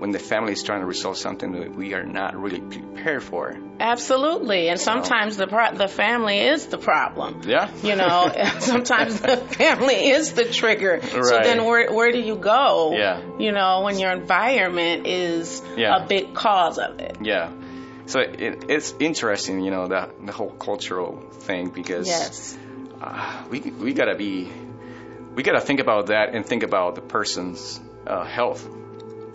when 0.00 0.10
the 0.12 0.18
family 0.18 0.52
is 0.52 0.62
trying 0.62 0.80
to 0.80 0.86
resolve 0.86 1.16
something 1.18 1.52
that 1.52 1.74
we 1.76 1.92
are 1.94 2.04
not 2.04 2.34
really 2.34 2.60
prepared 2.60 3.22
for. 3.22 3.54
Absolutely, 3.78 4.68
and 4.68 4.80
sometimes 4.80 5.36
the 5.36 5.46
pro- 5.46 5.74
the 5.74 5.88
family 5.88 6.38
is 6.38 6.66
the 6.66 6.78
problem. 6.78 7.42
Yeah. 7.46 7.68
You 7.82 7.96
know, 7.96 8.32
sometimes 8.60 9.20
the 9.20 9.36
family 9.36 10.08
is 10.08 10.32
the 10.32 10.46
trigger. 10.46 11.00
Right. 11.02 11.12
So 11.12 11.38
then 11.42 11.64
where 11.66 11.92
where 11.92 12.12
do 12.12 12.18
you 12.18 12.36
go? 12.36 12.92
Yeah. 12.96 13.20
You 13.38 13.52
know, 13.52 13.82
when 13.82 13.98
your 13.98 14.10
environment 14.10 15.06
is 15.06 15.62
Yeah. 15.76 16.02
a 16.02 16.06
big 16.06 16.32
cause 16.34 16.78
of 16.78 16.98
it. 16.98 17.18
Yeah. 17.20 17.52
So 18.06 18.20
it, 18.20 18.64
it's 18.68 18.94
interesting, 18.98 19.60
you 19.60 19.70
know, 19.70 19.86
the 19.86 20.08
the 20.24 20.32
whole 20.32 20.50
cultural 20.50 21.20
thing 21.46 21.68
because 21.70 22.08
Yes. 22.08 22.56
uh, 23.02 23.44
we 23.50 23.60
we 23.60 23.92
gotta 23.92 24.16
be 24.16 24.50
we 25.34 25.42
gotta 25.42 25.60
think 25.60 25.80
about 25.80 26.06
that 26.06 26.34
and 26.34 26.44
think 26.44 26.62
about 26.62 26.94
the 26.96 27.02
person's 27.02 27.80
uh, 28.06 28.24
health. 28.24 28.66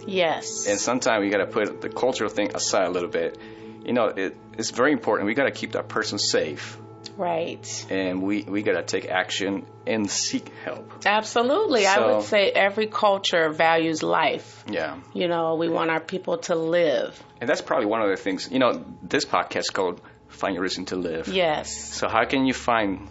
Yes. 0.07 0.67
And 0.67 0.79
sometimes 0.79 1.21
we 1.21 1.29
gotta 1.29 1.47
put 1.47 1.81
the 1.81 1.89
cultural 1.89 2.29
thing 2.29 2.55
aside 2.55 2.88
a 2.88 2.91
little 2.91 3.09
bit. 3.09 3.38
You 3.83 3.93
know, 3.93 4.07
it, 4.07 4.38
it's 4.57 4.71
very 4.71 4.91
important. 4.91 5.27
We 5.27 5.33
gotta 5.33 5.51
keep 5.51 5.74
that 5.74 5.88
person 5.88 6.17
safe, 6.17 6.77
right. 7.17 7.85
and 7.89 8.24
we 8.24 8.43
we 8.43 8.63
gotta 8.63 8.83
take 8.83 9.05
action 9.05 9.65
and 9.85 10.09
seek 10.09 10.51
help. 10.63 11.05
Absolutely. 11.05 11.85
I 11.85 12.00
would 12.00 12.24
say 12.24 12.50
every 12.50 12.88
culture 12.88 13.50
values 13.50 14.01
life. 14.01 14.63
Yeah. 14.67 14.97
You 15.13 15.27
know, 15.27 15.55
we 15.55 15.69
want 15.69 15.91
our 15.91 16.00
people 16.00 16.39
to 16.39 16.55
live. 16.55 17.21
And 17.39 17.50
that's 17.50 17.62
probably 17.62 17.85
one 17.85 18.01
of 18.01 18.09
the 18.09 18.17
things. 18.17 18.50
You 18.51 18.59
know, 18.59 18.83
this 19.03 19.25
podcast 19.25 19.59
is 19.59 19.69
called 19.69 20.01
"Find 20.29 20.55
Your 20.55 20.63
Reason 20.63 20.85
to 20.85 20.95
Live." 20.95 21.27
Yes. 21.27 21.93
So 21.93 22.07
how 22.07 22.25
can 22.25 22.45
you 22.45 22.53
find 22.53 23.07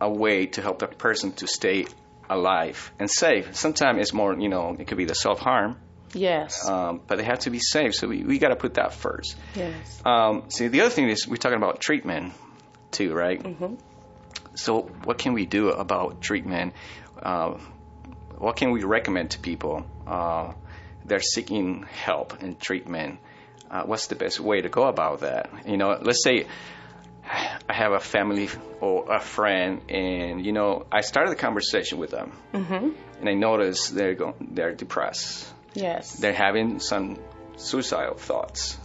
a 0.00 0.10
way 0.10 0.46
to 0.46 0.62
help 0.62 0.80
that 0.80 0.98
person 0.98 1.32
to 1.32 1.46
stay 1.46 1.86
alive 2.30 2.92
and 2.98 3.10
safe? 3.10 3.56
Sometimes 3.56 3.98
it's 4.00 4.12
more, 4.12 4.38
you 4.38 4.48
know, 4.48 4.76
it 4.78 4.86
could 4.86 4.98
be 4.98 5.06
the 5.06 5.14
self 5.14 5.40
harm, 5.40 5.76
Yes. 6.14 6.68
um, 6.68 7.00
but 7.06 7.16
they 7.18 7.24
have 7.24 7.40
to 7.40 7.50
be 7.50 7.58
safe. 7.58 7.94
So 7.94 8.08
we, 8.08 8.22
we 8.24 8.38
got 8.38 8.48
to 8.48 8.56
put 8.56 8.74
that 8.74 8.92
first. 8.94 9.36
yes. 9.54 10.02
Um, 10.04 10.44
see, 10.50 10.68
the 10.68 10.80
other 10.82 10.90
thing 10.90 11.08
is 11.08 11.26
we're 11.26 11.36
talking 11.36 11.56
about 11.58 11.80
treatment 11.80 12.32
too, 12.90 13.12
right? 13.14 13.42
Mhm. 13.42 13.78
So 14.54 14.82
what 15.04 15.18
can 15.18 15.32
we 15.32 15.46
do 15.46 15.70
about 15.70 16.20
treatment? 16.20 16.74
Uh, 17.22 17.54
what 18.38 18.56
can 18.56 18.72
we 18.72 18.82
recommend 18.84 19.30
to 19.30 19.38
people? 19.38 19.86
Uh, 20.06 20.52
they're 21.04 21.20
seeking 21.20 21.84
help 21.84 22.42
and 22.42 22.60
treatment. 22.60 23.18
Uh, 23.70 23.84
what's 23.84 24.08
the 24.08 24.14
best 24.14 24.38
way 24.40 24.60
to 24.60 24.68
go 24.68 24.84
about 24.84 25.20
that? 25.20 25.50
You 25.66 25.76
know, 25.78 25.98
let's 26.02 26.22
say 26.22 26.46
I 27.24 27.72
have 27.72 27.92
a 27.92 28.00
family 28.00 28.48
or 28.80 29.10
a 29.14 29.20
friend, 29.20 29.80
and 29.88 30.44
you 30.44 30.52
know, 30.52 30.84
I 30.92 31.00
started 31.00 31.30
the 31.30 31.36
conversation 31.36 31.98
with 31.98 32.10
them, 32.10 32.32
Mm-hmm. 32.52 32.90
and 33.20 33.28
I 33.28 33.34
notice 33.34 33.88
they're 33.88 34.14
go- 34.14 34.34
they're 34.40 34.74
depressed. 34.74 35.51
Yes. 35.74 36.12
They're 36.16 36.32
having 36.32 36.80
some 36.80 37.18
suicidal 37.56 38.14
thoughts. 38.14 38.78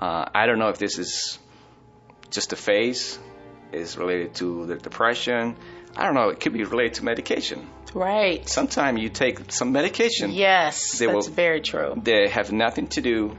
Uh, 0.00 0.24
I 0.34 0.46
don't 0.46 0.58
know 0.58 0.68
if 0.70 0.78
this 0.78 0.98
is 0.98 1.38
just 2.30 2.52
a 2.52 2.56
phase, 2.56 3.18
is 3.72 3.96
related 3.96 4.34
to 4.36 4.66
the 4.66 4.76
depression. 4.76 5.56
I 5.96 6.04
don't 6.04 6.14
know. 6.14 6.28
It 6.30 6.40
could 6.40 6.52
be 6.52 6.64
related 6.64 6.94
to 6.94 7.04
medication. 7.04 7.68
right. 7.94 8.48
Sometimes 8.48 9.00
you 9.00 9.08
take 9.08 9.52
some 9.52 9.70
medication 9.70 10.32
Yes. 10.32 10.98
They 10.98 11.06
that's 11.06 11.28
will- 11.28 11.34
very 11.34 11.60
true. 11.60 11.94
they 12.02 12.28
have 12.28 12.50
nothing 12.52 12.88
to 12.88 13.00
do 13.00 13.36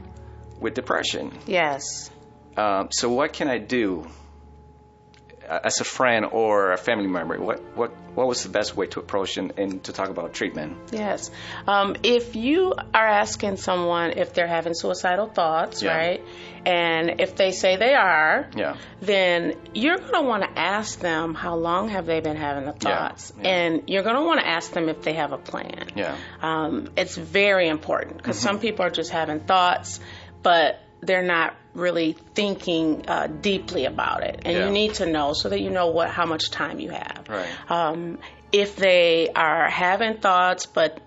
with 0.60 0.72
depression. 0.74 1.30
Yes. 1.46 2.10
Um, 2.56 2.88
so 2.90 3.10
what 3.10 3.34
can 3.34 3.48
I 3.48 3.58
do 3.58 4.06
as 5.48 5.80
a 5.80 5.84
friend 5.84 6.26
or 6.30 6.72
a 6.72 6.76
family 6.78 7.06
member? 7.06 7.38
What 7.40 7.60
what 7.76 7.90
what 8.14 8.26
was 8.26 8.42
the 8.42 8.48
best 8.48 8.74
way 8.76 8.86
to 8.86 9.00
approach 9.00 9.36
and, 9.36 9.52
and 9.58 9.84
to 9.84 9.92
talk 9.92 10.08
about 10.08 10.32
treatment? 10.32 10.78
Yes. 10.90 11.30
Um, 11.66 11.96
if 12.02 12.34
you 12.34 12.72
are 12.94 13.06
asking 13.06 13.56
someone 13.58 14.12
if 14.12 14.32
they're 14.32 14.46
having 14.46 14.72
suicidal 14.74 15.26
thoughts, 15.26 15.82
Yeah. 15.82 15.96
right, 15.96 16.24
and 16.64 17.20
if 17.20 17.36
they 17.36 17.52
say 17.52 17.76
they 17.76 17.92
are, 17.94 18.48
Yeah. 18.56 18.76
then 19.02 19.54
you're 19.74 19.98
going 19.98 20.14
to 20.14 20.22
want 20.22 20.44
to 20.44 20.58
ask 20.58 20.98
them 20.98 21.34
how 21.34 21.56
long 21.56 21.90
have 21.90 22.06
they 22.06 22.20
been 22.20 22.36
having 22.36 22.64
the 22.64 22.72
thoughts, 22.72 23.34
yeah. 23.38 23.48
and 23.50 23.82
you're 23.90 24.02
going 24.02 24.16
to 24.16 24.22
want 24.22 24.40
to 24.40 24.46
ask 24.48 24.72
them 24.72 24.88
if 24.88 25.02
they 25.02 25.12
have 25.12 25.32
a 25.32 25.38
plan. 25.38 25.88
Yeah. 25.94 26.16
Um, 26.40 26.88
it's 26.96 27.16
very 27.16 27.68
important 27.68 28.16
because 28.16 28.38
some 28.38 28.60
people 28.60 28.86
are 28.86 28.90
just 28.90 29.10
having 29.10 29.40
thoughts, 29.40 30.00
but 30.42 30.80
they're 31.06 31.22
not 31.22 31.54
really 31.74 32.12
thinking 32.34 33.04
uh, 33.08 33.26
deeply 33.26 33.84
about 33.84 34.22
it, 34.24 34.40
and 34.44 34.56
Yeah. 34.56 34.66
you 34.66 34.72
need 34.72 34.94
to 34.94 35.06
know 35.06 35.32
so 35.32 35.48
that 35.48 35.60
you 35.60 35.70
know 35.70 35.88
what 35.88 36.10
how 36.10 36.26
much 36.26 36.50
time 36.50 36.80
you 36.80 36.90
have. 36.90 37.24
Right. 37.28 37.70
Um, 37.70 38.18
if 38.52 38.76
they 38.76 39.28
are 39.34 39.68
having 39.68 40.18
thoughts, 40.18 40.66
but 40.66 41.00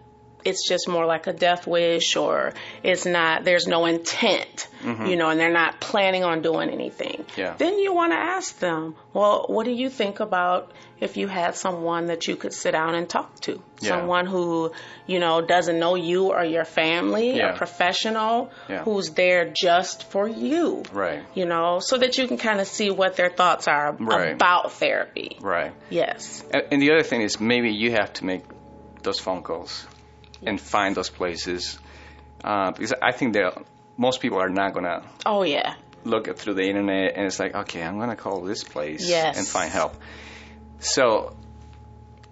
it's 0.46 0.68
just 0.68 0.88
more 0.88 1.06
like 1.06 1.28
a 1.28 1.34
death 1.34 1.68
wish, 1.68 2.16
or 2.16 2.54
it's 2.84 3.06
not, 3.06 3.44
there's 3.44 3.68
no 3.68 3.86
intent, 3.86 4.68
you 4.84 5.16
know, 5.18 5.30
and 5.30 5.40
they're 5.40 5.52
not 5.52 5.80
planning 5.82 6.24
on 6.24 6.42
doing 6.42 6.70
anything. 6.70 7.26
Mm-hmm. 7.28 7.40
Yeah. 7.42 7.54
Then 7.58 7.78
you 7.80 7.94
want 7.94 8.14
to 8.14 8.18
ask 8.18 8.58
them, 8.60 8.96
well, 9.14 9.46
what 9.50 9.66
do 9.66 9.72
you 9.72 9.90
think 9.90 10.20
about 10.22 10.72
if 11.02 11.18
you 11.18 11.28
had 11.28 11.56
someone 11.56 12.08
that 12.08 12.28
you 12.28 12.36
could 12.38 12.54
sit 12.54 12.72
down 12.72 12.96
and 12.96 13.10
talk 13.10 13.40
to? 13.42 13.62
Yeah. 13.82 13.90
Someone 13.90 14.26
who, 14.28 14.72
you 15.08 15.20
know, 15.20 15.42
doesn't 15.42 15.78
know 15.78 15.96
you 15.96 16.32
or 16.32 16.44
your 16.46 16.66
family, 16.66 17.36
Yeah. 17.38 17.54
a 17.54 17.58
professional 17.58 18.52
Yeah. 18.70 18.84
who's 18.84 19.10
there 19.12 19.50
just 19.50 20.10
for 20.10 20.28
you. 20.28 20.84
Right. 20.94 21.24
You 21.34 21.46
know, 21.46 21.80
so 21.82 21.98
that 21.98 22.18
you 22.18 22.28
can 22.28 22.38
kind 22.38 22.62
of 22.62 22.68
see 22.68 22.90
what 22.92 23.16
their 23.18 23.30
thoughts 23.30 23.68
are 23.68 23.92
Right. 24.00 24.32
about 24.34 24.72
therapy. 24.72 25.38
Right. 25.42 25.74
Yes. 25.90 26.44
And, 26.54 26.64
and 26.72 26.82
the 26.82 26.92
other 26.92 27.04
thing 27.04 27.22
is 27.22 27.40
maybe 27.42 27.72
you 27.72 27.92
have 27.92 28.14
to 28.14 28.26
make 28.26 28.44
those 29.04 29.20
phone 29.20 29.44
calls 29.44 29.86
and 30.46 30.60
find 30.60 30.96
those 30.96 31.10
places 31.10 31.78
uh, 32.44 32.72
because 32.72 32.94
I 33.02 33.12
think 33.12 33.34
that 33.34 33.58
most 33.98 34.22
people 34.22 34.40
are 34.40 34.50
not 34.50 34.74
gonna 34.74 35.04
Oh, 35.26 35.44
yeah. 35.44 35.76
look 36.06 36.36
through 36.38 36.54
the 36.56 36.64
internet 36.64 37.16
and 37.16 37.26
it's 37.26 37.40
like, 37.40 37.54
okay, 37.56 37.84
I'm 37.84 38.00
gonna 38.00 38.16
call 38.16 38.42
this 38.42 38.64
place 38.64 39.08
Yes. 39.08 39.38
and 39.38 39.46
find 39.48 39.70
help. 39.72 39.96
So 40.80 41.36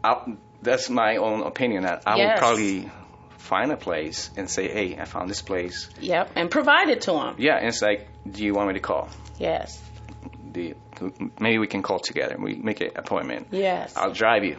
I'll, 0.03 0.37
that's 0.61 0.89
my 0.89 1.17
own 1.17 1.41
opinion. 1.43 1.83
That 1.83 2.03
I 2.05 2.13
will 2.15 2.19
Yes. 2.21 2.39
probably 2.39 2.89
find 3.37 3.71
a 3.71 3.77
place 3.77 4.29
and 4.37 4.49
say, 4.49 4.67
hey, 4.69 4.97
I 4.97 5.05
found 5.05 5.29
this 5.29 5.41
place. 5.41 5.89
Yep. 5.99 6.31
And 6.35 6.49
provide 6.49 6.89
it 6.89 7.01
to 7.01 7.11
them. 7.11 7.35
Yeah, 7.37 7.57
and 7.57 7.67
it's 7.67 7.81
like, 7.81 8.07
do 8.29 8.43
you 8.43 8.53
want 8.53 8.67
me 8.69 8.73
to 8.75 8.79
call? 8.79 9.09
Yes. 9.37 9.81
You, 10.55 10.75
maybe 11.39 11.59
we 11.59 11.67
can 11.67 11.83
call 11.83 11.99
together. 11.99 12.33
And 12.33 12.43
we 12.43 12.55
make 12.55 12.81
an 12.81 12.91
appointment. 12.95 13.49
Yes. 13.51 13.95
I'll 13.95 14.11
drive 14.13 14.43
you. 14.43 14.57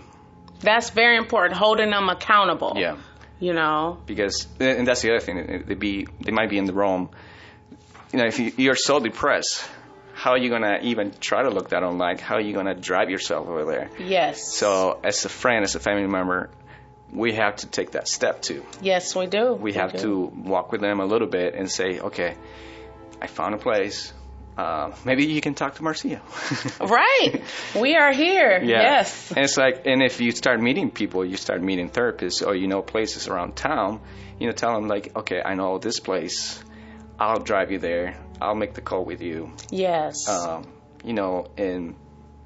That's 0.60 0.90
very 0.90 1.16
important, 1.16 1.56
holding 1.58 1.90
them 1.90 2.08
accountable. 2.08 2.74
Yeah. 2.76 2.96
You 3.40 3.52
know? 3.52 3.98
because 4.06 4.46
and 4.60 4.86
that's 4.86 5.02
the 5.02 5.10
other 5.10 5.20
thing 5.20 5.64
they 5.66 5.74
be 5.74 6.06
they 6.20 6.32
might 6.32 6.50
be 6.50 6.58
in 6.58 6.64
the 6.64 6.72
wrong 6.72 7.08
you 8.12 8.18
know 8.18 8.26
if 8.26 8.38
you, 8.38 8.52
you're 8.56 8.74
so 8.74 8.98
depressed 9.00 9.64
how 10.14 10.32
are 10.32 10.38
you 10.38 10.50
gonna 10.50 10.80
even 10.82 11.12
try 11.20 11.42
to 11.42 11.50
look 11.50 11.68
that 11.70 11.82
online 11.84 12.18
how 12.18 12.34
are 12.34 12.40
you 12.40 12.52
gonna 12.52 12.74
drive 12.74 13.10
yourself 13.10 13.46
over 13.46 13.64
there 13.64 13.90
Yes. 13.98 14.42
so 14.56 14.98
as 15.04 15.24
a 15.24 15.28
friend 15.28 15.62
as 15.64 15.76
a 15.76 15.80
family 15.80 16.06
member 16.08 16.50
we 17.12 17.32
have 17.34 17.56
to 17.56 17.66
take 17.68 17.92
that 17.92 18.08
step 18.08 18.42
too 18.42 18.64
Yes, 18.82 19.14
we 19.14 19.26
do. 19.26 19.54
we 19.54 19.72
have 19.74 19.92
do. 19.92 19.98
to 19.98 20.20
walk 20.50 20.72
with 20.72 20.80
them 20.80 20.98
a 21.00 21.06
little 21.06 21.28
bit 21.28 21.54
and 21.54 21.70
say 21.70 22.00
okay 22.00 22.34
i 23.22 23.26
found 23.28 23.54
a 23.54 23.58
place 23.58 24.12
uh, 24.58 24.92
maybe 25.04 25.24
you 25.24 25.40
can 25.40 25.54
talk 25.54 25.76
to 25.76 25.84
marcia 25.84 26.20
Right. 26.80 27.42
We 27.80 27.94
are 27.94 28.12
here. 28.12 28.60
Yeah. 28.60 28.82
Yes. 28.82 29.30
And 29.30 29.44
it's 29.44 29.56
like, 29.56 29.86
and 29.86 30.02
if 30.02 30.20
you 30.20 30.32
start 30.32 30.60
meeting 30.60 30.90
people, 30.90 31.24
you 31.24 31.36
start 31.36 31.62
meeting 31.62 31.90
therapists 31.90 32.44
or 32.44 32.56
you 32.56 32.66
know 32.66 32.82
places 32.82 33.28
around 33.28 33.54
town, 33.54 34.00
you 34.40 34.48
know, 34.48 34.52
tell 34.52 34.74
them 34.74 34.88
like, 34.88 35.16
okay, 35.16 35.40
I 35.40 35.54
know 35.54 35.78
this 35.78 36.00
place. 36.00 36.62
I'll 37.20 37.38
drive 37.40 37.70
you 37.70 37.78
there. 37.78 38.18
I'll 38.40 38.56
make 38.56 38.74
the 38.74 38.80
call 38.80 39.04
with 39.04 39.22
you. 39.22 39.52
Yes. 39.70 40.28
Um, 40.28 40.66
you 41.04 41.12
know, 41.12 41.46
and 41.56 41.94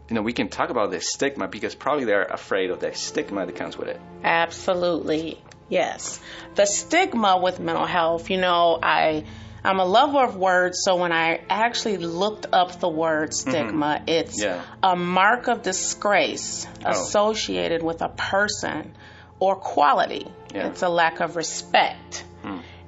you 0.09 0.14
know, 0.14 0.23
we 0.23 0.35
can 0.35 0.49
talk 0.49 0.69
about 0.69 0.90
this 0.90 1.11
stigma 1.11 1.49
because 1.49 1.75
probably 1.75 2.04
they're 2.04 2.25
afraid 2.25 2.71
of 2.71 2.81
the 2.81 2.92
stigma 2.92 3.47
that 3.47 3.57
comes 3.57 3.78
with 3.78 3.88
it. 3.88 4.00
Absolutely. 4.23 5.40
Yes. 5.71 6.21
The 6.57 6.66
stigma 6.66 7.38
with 7.38 7.59
mental 7.59 7.87
health, 7.87 8.28
you 8.28 8.37
know, 8.37 8.78
I 8.83 9.25
I'm 9.64 9.78
a 9.78 9.85
lover 9.85 10.25
of 10.25 10.37
words, 10.37 10.81
so 10.85 10.97
when 10.97 11.12
I 11.12 11.40
actually 11.49 11.99
looked 11.99 12.47
up 12.52 12.81
the 12.81 12.88
word 12.88 13.33
stigma, 13.33 14.02
it's 14.07 14.42
Yeah. 14.42 14.61
a 14.83 14.97
mark 14.97 15.47
of 15.49 15.62
disgrace 15.62 16.66
Oh. 16.85 16.90
associated 16.90 17.83
with 17.83 18.02
a 18.02 18.09
person 18.09 18.92
or 19.38 19.54
quality. 19.57 20.26
Yeah. 20.54 20.66
It's 20.69 20.83
a 20.83 20.88
lack 20.88 21.21
of 21.21 21.37
respect. 21.37 22.25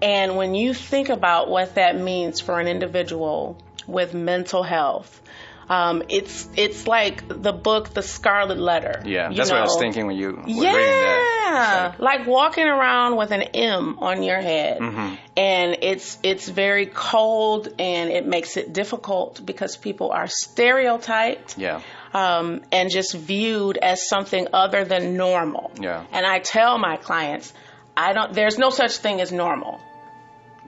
And 0.03 0.37
when 0.37 0.55
you 0.55 0.75
think 0.75 1.09
about 1.09 1.49
what 1.49 1.77
that 1.77 1.97
means 1.97 2.41
for 2.41 2.61
an 2.61 2.67
individual 2.67 3.57
with 3.87 4.13
mental 4.13 4.63
health, 4.63 5.23
um, 5.71 6.03
it's 6.11 6.47
it's 6.57 6.87
like 6.87 7.27
the 7.29 7.53
book 7.53 7.95
The 7.95 8.03
Scarlet 8.03 8.59
Letter. 8.59 9.01
Yeah, 9.07 9.31
that's 9.33 9.51
what 9.51 9.61
I 9.61 9.63
was 9.63 9.79
thinking 9.79 10.07
when 10.07 10.17
you 10.17 10.33
were 10.33 10.43
Yeah, 10.47 10.75
reading 10.77 11.01
that. 11.07 11.34
Yeah, 11.55 11.95
like 11.99 12.27
walking 12.27 12.65
around 12.67 13.17
with 13.17 13.31
an 13.31 13.43
M 13.43 13.99
on 14.01 14.23
your 14.23 14.41
head, 14.41 14.81
Mm-hmm. 14.81 15.15
and 15.37 15.77
it's 15.83 16.19
it's 16.23 16.49
very 16.49 16.87
cold, 16.87 17.69
and 17.79 18.11
it 18.11 18.27
makes 18.27 18.57
it 18.57 18.73
difficult 18.73 19.41
because 19.45 19.77
people 19.77 20.11
are 20.11 20.27
stereotyped 20.27 21.57
Yeah. 21.59 21.81
um, 22.13 22.63
and 22.73 22.91
just 22.91 23.15
viewed 23.15 23.77
as 23.77 24.09
something 24.09 24.49
other 24.53 24.85
than 24.85 25.17
normal. 25.17 25.71
Yeah. 25.81 26.05
And 26.13 26.27
I 26.27 26.39
tell 26.41 26.79
my 26.79 26.97
clients, 26.97 27.53
I 27.97 28.13
don't. 28.13 28.33
There's 28.33 28.59
no 28.59 28.71
such 28.71 28.97
thing 28.99 29.21
as 29.21 29.31
normal. 29.33 29.81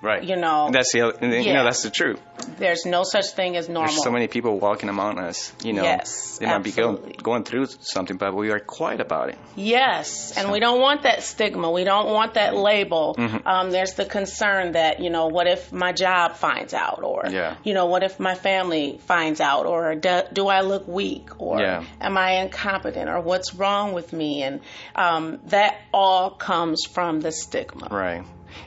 Right. 0.02 0.22
You 0.22 0.36
know, 0.36 0.68
That's 0.70 0.92
the 0.92 1.00
other- 1.02 1.26
you 1.26 1.52
know 1.54 1.64
that's 1.64 1.82
the 1.82 1.90
truth. 1.90 2.20
There's 2.58 2.84
no 2.86 3.02
such 3.02 3.30
thing 3.30 3.56
as 3.56 3.68
normal. 3.68 3.90
There's 3.90 4.02
so 4.04 4.10
many 4.10 4.28
people 4.28 4.58
walking 4.60 4.88
among 4.88 5.18
us. 5.18 5.52
You 5.64 5.72
know, 5.72 5.82
Yes, 5.82 6.36
they 6.38 6.46
might 6.46 6.58
be 6.62 6.70
going, 6.70 6.96
absolutely. 6.96 7.22
going 7.22 7.44
through 7.44 7.66
something, 7.80 8.16
but 8.18 8.34
we 8.34 8.50
are 8.50 8.60
quiet 8.60 9.00
about 9.00 9.30
it. 9.30 9.38
Yes, 9.56 10.36
and 10.36 10.52
we 10.52 10.60
don't 10.60 10.80
want 10.80 11.02
that 11.02 11.22
stigma. 11.22 11.70
We 11.70 11.84
don't 11.84 12.08
want 12.12 12.34
that 12.34 12.54
label. 12.54 13.16
Mm-hmm. 13.18 13.48
Um, 13.48 13.70
there's 13.70 13.94
the 13.94 14.04
concern 14.04 14.72
that 14.72 15.00
you 15.00 15.10
know, 15.10 15.26
what 15.28 15.46
if 15.46 15.72
my 15.72 15.92
job 15.92 16.36
finds 16.36 16.74
out, 16.74 17.00
or 17.02 17.24
Yeah. 17.30 17.56
you 17.64 17.74
know, 17.74 17.86
what 17.86 18.02
if 18.02 18.20
my 18.20 18.34
family 18.34 19.00
finds 19.06 19.40
out, 19.40 19.66
or 19.66 19.94
do, 19.94 20.22
do 20.32 20.46
I 20.46 20.60
look 20.60 20.86
weak, 20.86 21.30
or 21.40 21.58
Yeah. 21.60 21.84
am 22.00 22.16
I 22.18 22.42
incompetent, 22.42 23.08
or 23.08 23.20
what's 23.20 23.54
wrong 23.54 23.92
with 23.94 24.12
me? 24.12 24.42
And 24.42 24.60
um, 24.94 25.40
that 25.46 25.76
all 25.92 26.30
comes 26.30 26.84
from 26.86 27.20
the 27.20 27.32
stigma. 27.32 27.88
Right. 27.90 28.22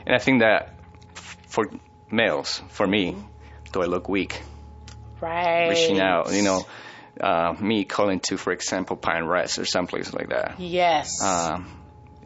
And 0.06 0.14
I 0.14 0.18
think 0.18 0.40
that 0.40 0.74
for 1.50 1.66
males, 2.10 2.62
for 2.70 2.86
me, 2.86 3.16
do 3.72 3.82
I 3.82 3.86
look 3.86 4.08
weak? 4.08 4.40
Right. 5.20 5.68
Reaching 5.68 6.00
out, 6.00 6.32
you 6.32 6.42
know, 6.42 6.66
uh, 7.20 7.54
me 7.60 7.84
calling 7.84 8.20
to, 8.20 8.38
for 8.38 8.52
example, 8.52 8.96
Pine 8.96 9.24
Rest 9.26 9.58
or 9.58 9.66
someplace 9.66 10.12
like 10.14 10.30
that. 10.30 10.58
Yes. 10.58 11.22
Um, 11.22 11.76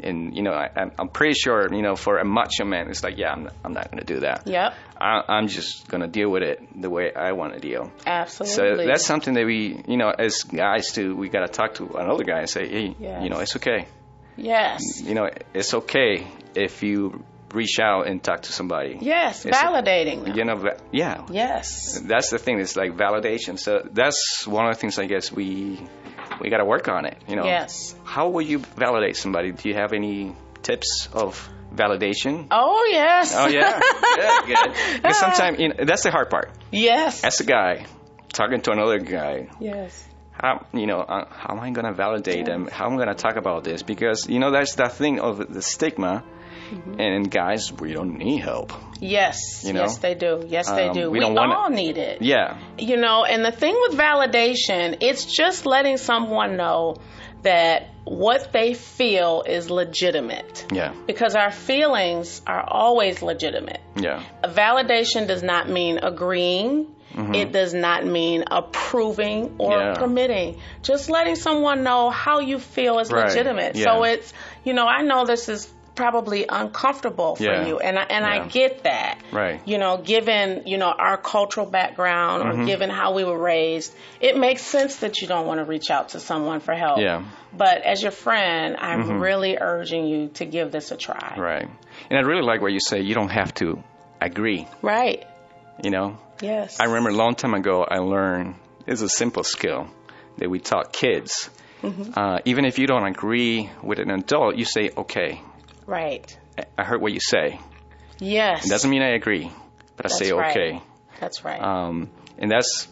and 0.01 0.37
you 0.37 0.43
know, 0.43 0.53
I, 0.53 0.69
I'm- 0.77 0.93
I'm 0.99 1.09
pretty 1.09 1.35
sure, 1.35 1.73
you 1.73 1.83
know, 1.83 1.97
for 1.97 2.19
a 2.19 2.25
macho 2.25 2.65
man, 2.65 2.89
it's 2.91 3.03
like, 3.03 3.17
yeah, 3.19 3.33
I'm, 3.33 3.51
I'm 3.65 3.73
not 3.73 3.91
going 3.91 3.99
to 4.05 4.05
do 4.15 4.21
that. 4.21 4.47
yep. 4.47 4.75
I, 5.01 5.23
I'm 5.29 5.49
just 5.49 5.89
going 5.89 6.03
to 6.03 6.09
deal 6.09 6.31
with 6.31 6.43
it 6.43 6.81
the 6.81 6.91
way 6.91 7.13
I 7.15 7.33
want 7.33 7.55
to 7.55 7.61
deal. 7.61 7.91
Absolutely. 8.07 8.55
So 8.55 8.87
that's 8.87 9.05
something 9.07 9.35
that 9.35 9.47
we, 9.47 9.83
you 9.89 9.97
know, 9.97 10.11
as 10.11 10.43
guys 10.45 10.93
too, 10.93 11.17
we 11.17 11.29
got 11.29 11.41
to 11.47 11.49
talk 11.53 11.75
to 11.77 11.97
another 11.97 12.25
guy 12.25 12.41
and 12.41 12.49
say, 12.51 12.69
hey, 12.69 12.95
Yes. 12.99 13.23
you 13.25 13.31
know, 13.31 13.39
it's 13.41 13.57
okay. 13.57 13.87
yes. 14.37 15.01
You 15.03 15.15
know, 15.15 15.31
it's 15.55 15.75
okay 15.75 16.27
if 16.55 16.83
you 16.83 17.25
reach 17.55 17.79
out 17.81 18.07
and 18.07 18.23
talk 18.23 18.43
to 18.43 18.53
somebody. 18.53 18.99
Yes. 19.01 19.45
It's 19.47 19.57
Validating. 19.57 20.25
them. 20.25 20.37
You 20.37 20.45
know, 20.45 20.63
yeah. 20.93 21.25
Yes. 21.31 21.99
That's 22.01 22.31
the 22.31 22.39
thing. 22.39 22.59
It's 22.61 22.77
like 22.77 22.97
validation. 22.97 23.59
So 23.59 23.87
that's 23.91 24.47
one 24.47 24.67
of 24.67 24.75
the 24.75 24.81
things 24.81 24.99
I 24.99 25.07
guess 25.07 25.33
we 25.33 25.81
we 26.41 26.51
got 26.51 26.59
to 26.59 26.65
work 26.65 26.89
on 26.89 27.07
it. 27.07 27.17
You 27.29 27.37
know. 27.37 27.45
Yes. 27.45 27.95
How 28.05 28.29
will 28.29 28.43
you 28.43 28.59
validate 28.59 29.17
somebody? 29.17 29.53
Do 29.53 29.69
you 29.69 29.75
have 29.75 29.93
any 29.93 30.35
tips 30.63 31.09
of 31.13 31.49
validation? 31.75 32.49
Oh 32.51 32.87
yes. 32.91 33.35
Oh 33.37 33.47
yeah, 33.47 33.81
good, 34.17 34.47
good. 34.47 35.03
Because 35.03 35.19
sometimes 35.19 35.59
you 35.61 35.69
know, 35.69 35.85
that's 35.85 36.03
the 36.03 36.11
hard 36.11 36.31
part. 36.31 36.51
yes. 36.73 37.23
As 37.25 37.41
a 37.41 37.45
guy 37.45 37.87
talking 38.33 38.61
to 38.63 38.73
another 38.73 38.99
guy, 38.99 39.49
yes. 39.61 40.07
how 40.33 40.67
you 40.73 40.87
know 40.87 41.01
uh, 41.01 41.27
how 41.31 41.55
am 41.55 41.61
I 41.61 41.71
gonna 41.71 41.93
validate 41.93 42.47
them? 42.47 42.69
How 42.71 42.87
am 42.87 42.95
I 42.95 42.99
gonna 42.99 43.15
talk 43.15 43.37
about 43.37 43.65
this? 43.65 43.83
Because 43.83 44.29
you 44.29 44.39
know 44.39 44.51
that's 44.51 44.75
that 44.77 44.93
thing 44.95 45.21
of 45.21 45.39
the 45.53 45.63
stigma, 45.63 46.25
Mm-hmm. 46.75 47.01
and 47.01 47.31
guys 47.31 47.73
we 47.73 47.93
don't 47.93 48.19
need 48.19 48.39
help. 48.41 48.73
Yes, 49.01 49.63
You 49.65 49.73
know? 49.73 49.83
yes, 49.83 49.99
they 49.99 50.15
do. 50.15 50.45
Yes, 50.47 50.71
they 50.71 50.89
Um, 50.89 50.95
do. 50.95 51.11
we 51.11 51.19
We, 51.21 51.25
wanna- 51.25 51.55
all 51.55 51.71
need 51.71 51.99
it. 51.99 52.23
Yeah, 52.23 52.57
You 52.79 52.97
know, 52.97 53.25
and 53.25 53.45
the 53.45 53.53
thing 53.53 53.77
with 53.89 53.99
validation, 53.99 54.99
it's 55.01 55.25
just 55.27 55.67
letting 55.67 55.97
someone 55.99 56.57
know 56.57 56.97
that 57.43 57.89
what 58.05 58.53
they 58.53 58.75
feel 58.75 59.43
is 59.47 59.71
legitimate. 59.71 60.67
yeah, 60.73 60.93
Because 61.07 61.35
our 61.37 61.51
feelings 61.51 62.41
are 62.47 62.65
always 62.67 63.23
legitimate. 63.23 63.81
yeah, 63.97 64.23
A 64.43 64.49
validation 64.49 65.27
does 65.27 65.43
not 65.43 65.69
mean 65.69 65.99
agreeing. 66.03 66.87
It 67.17 67.53
does 67.53 67.73
not 67.73 68.05
mean 68.05 68.43
approving 68.51 69.55
or 69.59 69.71
Mm-hmm. 69.71 69.87
Yeah. 69.89 69.95
permitting. 69.95 70.57
Just 70.83 71.09
letting 71.11 71.37
someone 71.37 71.85
know 71.85 72.11
how 72.11 72.41
you 72.41 72.59
feel 72.59 72.99
is 72.99 73.13
Right. 73.13 73.29
legitimate. 73.29 73.77
Yeah. 73.77 73.85
So 73.85 74.03
it's, 74.03 74.33
you 74.65 74.73
know, 74.75 74.85
I 74.87 75.03
know 75.03 75.25
this 75.25 75.49
is 75.49 75.73
probably 75.95 76.45
uncomfortable 76.49 77.37
for 77.37 77.43
Yeah. 77.45 77.67
you 77.67 77.79
and 77.79 77.99
I, 77.99 78.03
and 78.03 78.25
Yeah. 78.25 78.33
I 78.45 78.49
get 78.49 78.83
that. 78.85 79.19
Right. 79.33 79.61
You 79.65 79.79
know, 79.79 79.97
given, 79.99 80.63
you 80.67 80.77
know, 80.79 80.91
our 80.91 81.17
cultural 81.17 81.67
background 81.67 82.43
or 82.43 82.53
Mm-hmm. 82.53 82.67
given 82.67 82.91
how 82.91 83.13
we 83.15 83.25
were 83.25 83.39
raised, 83.39 83.95
it 84.21 84.37
makes 84.37 84.63
sense 84.63 84.97
that 84.97 85.21
you 85.23 85.29
don't 85.29 85.47
want 85.47 85.59
to 85.61 85.65
reach 85.65 85.91
out 85.91 86.11
to 86.11 86.21
someone 86.21 86.61
for 86.61 86.75
help. 86.75 86.99
Yeah. 86.99 87.23
But 87.57 87.83
as 87.83 88.03
your 88.03 88.11
friend, 88.13 88.77
I'm 88.79 89.21
really 89.21 89.57
urging 89.61 90.07
you 90.07 90.29
to 90.35 90.45
give 90.45 90.73
this 90.73 90.91
a 90.91 90.97
try. 90.97 91.35
right. 91.39 91.69
And 92.11 92.19
I 92.19 92.23
really 92.23 92.43
like 92.43 92.61
what 92.61 92.73
you 92.73 92.81
say. 92.81 93.01
You 93.01 93.15
don't 93.15 93.31
have 93.31 93.55
to 93.55 93.83
agree. 94.21 94.67
Right. 94.83 95.25
You 95.83 95.91
know, 95.91 96.19
Yes. 96.41 96.81
I 96.81 96.87
remember 96.87 97.11
a 97.11 97.15
long 97.17 97.37
time 97.37 97.55
ago 97.55 97.85
I 97.89 97.99
learned 97.99 98.57
it's 98.87 99.01
a 99.03 99.09
simple 99.09 99.45
skill 99.45 99.87
that 100.39 100.51
we 100.51 100.59
taught 100.59 100.93
kids. 100.93 101.49
Mm-hmm. 101.83 102.13
Uh, 102.19 102.39
even 102.45 102.65
if 102.65 102.79
you 102.79 102.87
don't 102.89 103.07
agree 103.07 103.71
with 103.83 103.99
an 104.01 104.11
adult, 104.11 104.57
you 104.57 104.65
say, 104.65 104.91
"Okay, 104.97 105.41
Right. 105.87 106.37
I- 106.79 106.85
heard 106.85 107.01
what 107.01 107.13
you 107.13 107.21
say." 107.21 107.59
Yes. 108.19 108.67
It 108.67 108.71
doesn't 108.71 108.91
mean 108.91 109.03
I 109.03 109.15
agree, 109.15 109.51
but 109.97 110.07
I 110.07 110.09
say 110.09 110.27
That's 110.27 110.33
right. 110.33 110.51
okay. 110.57 110.83
That's 111.21 111.45
right. 111.45 111.61
Um, 111.61 112.11
and 112.39 112.51
that's 112.51 112.89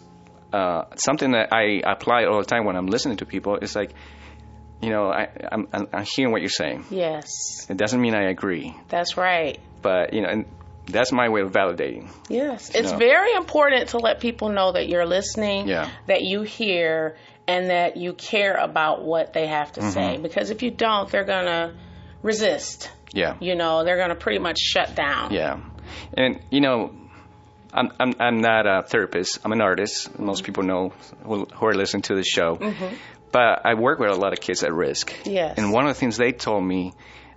uh, 0.52 0.84
something 0.96 1.32
that 1.32 1.52
I 1.52 1.80
apply 1.84 2.24
all 2.24 2.38
the 2.38 2.44
time 2.44 2.64
when 2.64 2.76
I'm 2.76 2.86
listening 2.86 3.16
to 3.18 3.26
people. 3.26 3.56
It's 3.56 3.74
like, 3.74 3.92
you 4.80 4.90
know, 4.90 5.10
I, 5.10 5.28
I'm, 5.50 5.68
I'm 5.72 5.86
I'm 5.92 6.04
hearing 6.04 6.32
what 6.32 6.40
you're 6.42 6.50
saying. 6.50 6.84
yes. 6.90 7.66
It 7.70 7.76
doesn't 7.76 8.00
mean 8.00 8.14
I 8.14 8.24
agree, 8.30 8.74
That's 8.88 9.16
right. 9.16 9.58
but 9.80 10.12
you 10.12 10.22
know, 10.22 10.28
and 10.28 10.44
that's 10.86 11.12
my 11.12 11.28
way 11.28 11.40
of 11.42 11.52
validating. 11.52 12.10
Yes. 12.28 12.70
It's 12.74 12.90
know. 12.90 12.98
very 12.98 13.32
important 13.34 13.90
to 13.90 13.98
let 13.98 14.18
people 14.20 14.48
know 14.48 14.72
that 14.72 14.88
you're 14.88 15.06
listening, 15.06 15.68
Yeah. 15.68 15.88
that 16.08 16.22
you 16.22 16.42
hear, 16.42 17.16
and 17.46 17.70
that 17.70 17.96
you 17.96 18.12
care 18.14 18.54
about 18.56 19.04
what 19.04 19.32
they 19.32 19.46
have 19.46 19.72
to 19.74 19.80
Mm-hmm. 19.80 19.90
say. 19.90 20.16
Because 20.20 20.50
if 20.50 20.62
you 20.62 20.72
don't, 20.72 21.08
they're 21.10 21.24
going 21.24 21.46
to 21.46 21.74
resist. 22.22 22.90
Yeah. 23.12 23.36
You 23.40 23.54
know, 23.54 23.84
they're 23.84 23.96
going 23.98 24.08
to 24.08 24.14
pretty 24.14 24.38
much 24.38 24.58
shut 24.58 24.94
down. 24.94 25.32
Yeah, 25.32 25.60
and 26.14 26.40
you 26.50 26.60
know, 26.60 26.94
I'm 27.72 27.90
I'm 28.00 28.14
I'm 28.18 28.40
not 28.40 28.66
a 28.66 28.82
therapist. 28.82 29.40
I'm 29.44 29.52
an 29.52 29.60
artist. 29.60 30.18
Most 30.18 30.44
people 30.44 30.62
know 30.62 30.92
who, 31.24 31.44
who 31.46 31.66
are 31.66 31.74
listening 31.74 32.02
to 32.02 32.14
the 32.14 32.24
show. 32.24 32.56
Mhm. 32.56 32.94
But 33.32 33.64
I 33.64 33.74
work 33.74 33.98
with 33.98 34.10
a 34.10 34.14
lot 34.14 34.32
of 34.34 34.40
kids 34.40 34.62
at 34.62 34.72
risk. 34.72 35.14
Yes. 35.24 35.56
And 35.56 35.72
one 35.72 35.86
of 35.86 35.94
the 35.94 35.98
things 35.98 36.18
they 36.18 36.32
told 36.32 36.62
me, 36.64 36.92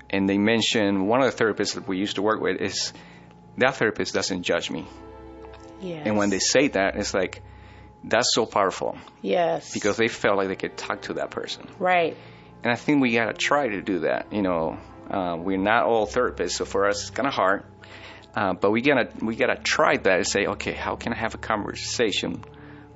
and 0.09 0.27
they 0.29 0.37
mentioned 0.37 1.07
one 1.07 1.21
of 1.21 1.33
the 1.35 1.43
therapists 1.43 1.75
that 1.75 1.87
we 1.87 1.97
used 1.97 2.15
to 2.17 2.21
work 2.21 2.41
with 2.41 2.59
is 2.61 2.91
that 3.57 3.75
therapist 3.77 4.13
doesn't 4.13 4.43
judge 4.43 4.69
me. 4.69 4.85
Yes. 5.81 6.03
And 6.05 6.17
when 6.17 6.29
they 6.29 6.39
say 6.39 6.67
that, 6.69 6.97
it's 6.97 7.13
like 7.13 7.41
that's 8.03 8.33
so 8.35 8.45
powerful 8.45 8.97
Yes. 9.21 9.73
because 9.73 9.95
they 9.97 10.09
felt 10.09 10.35
like 10.37 10.47
they 10.49 10.55
could 10.57 10.75
talk 10.77 11.03
to 11.03 11.13
that 11.13 11.31
person. 11.31 11.65
Right. 11.79 12.17
And 12.63 12.71
I 12.71 12.75
think 12.75 13.01
we 13.01 13.13
gotta 13.13 13.33
try 13.33 13.67
to 13.67 13.81
do 13.81 13.99
that. 13.99 14.33
You 14.33 14.41
know, 14.41 14.77
uh, 15.09 15.37
we're 15.39 15.57
not 15.57 15.85
all 15.85 16.07
therapists, 16.07 16.51
so 16.51 16.65
for 16.65 16.87
us 16.87 17.01
it's 17.01 17.09
kind 17.11 17.27
of 17.27 17.33
hard. 17.33 17.63
Uh, 18.35 18.53
but 18.53 18.71
we 18.71 18.81
gotta 18.81 19.09
we 19.21 19.35
gotta 19.35 19.55
try 19.55 19.97
that 19.97 20.17
and 20.17 20.27
say, 20.27 20.45
okay, 20.45 20.73
how 20.73 20.95
can 20.95 21.13
I 21.13 21.17
have 21.17 21.35
a 21.35 21.37
conversation 21.37 22.43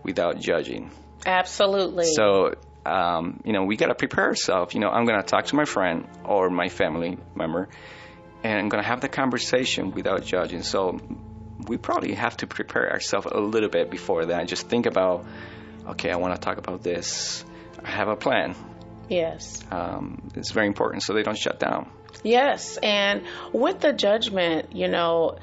without 0.03 0.39
judging? 0.39 0.91
Absolutely. 1.25 2.05
So, 2.05 2.55
um, 2.85 3.41
you 3.45 3.53
know, 3.53 3.63
we 3.63 3.77
gotta 3.77 3.95
prepare 3.95 4.25
ourselves. 4.25 4.73
You 4.73 4.81
know, 4.81 4.89
I'm 4.89 5.05
gonna 5.05 5.23
talk 5.23 5.45
to 5.45 5.55
my 5.55 5.65
friend 5.65 6.07
or 6.25 6.49
my 6.49 6.67
family 6.67 7.17
member, 7.35 7.69
and 8.43 8.59
I'm 8.59 8.69
gonna 8.69 8.83
have 8.83 9.01
the 9.01 9.09
conversation 9.09 9.91
without 9.91 10.25
judging. 10.25 10.63
So, 10.63 10.99
we 11.67 11.77
probably 11.77 12.13
have 12.13 12.35
to 12.37 12.47
prepare 12.47 12.91
ourselves 12.91 13.27
a 13.31 13.39
little 13.39 13.69
bit 13.69 13.91
before 13.91 14.25
that. 14.25 14.47
Just 14.47 14.67
think 14.67 14.85
about, 14.85 15.25
okay, 15.87 16.09
I 16.09 16.15
want 16.15 16.33
to 16.33 16.41
talk 16.41 16.57
about 16.57 16.83
this. 16.83 17.45
I 17.83 17.89
have 17.89 18.07
a 18.07 18.15
plan 18.15 18.55
yes. 19.09 19.63
um, 19.71 20.29
it's 20.35 20.51
very 20.51 20.67
important 20.67 21.03
so 21.03 21.13
they 21.13 21.23
don't 21.23 21.37
shut 21.37 21.59
down. 21.59 21.89
Yes, 22.23 22.77
and 22.81 23.23
with 23.53 23.79
the 23.79 23.93
judgment, 23.93 24.75
you 24.75 24.87
know, 24.87 25.37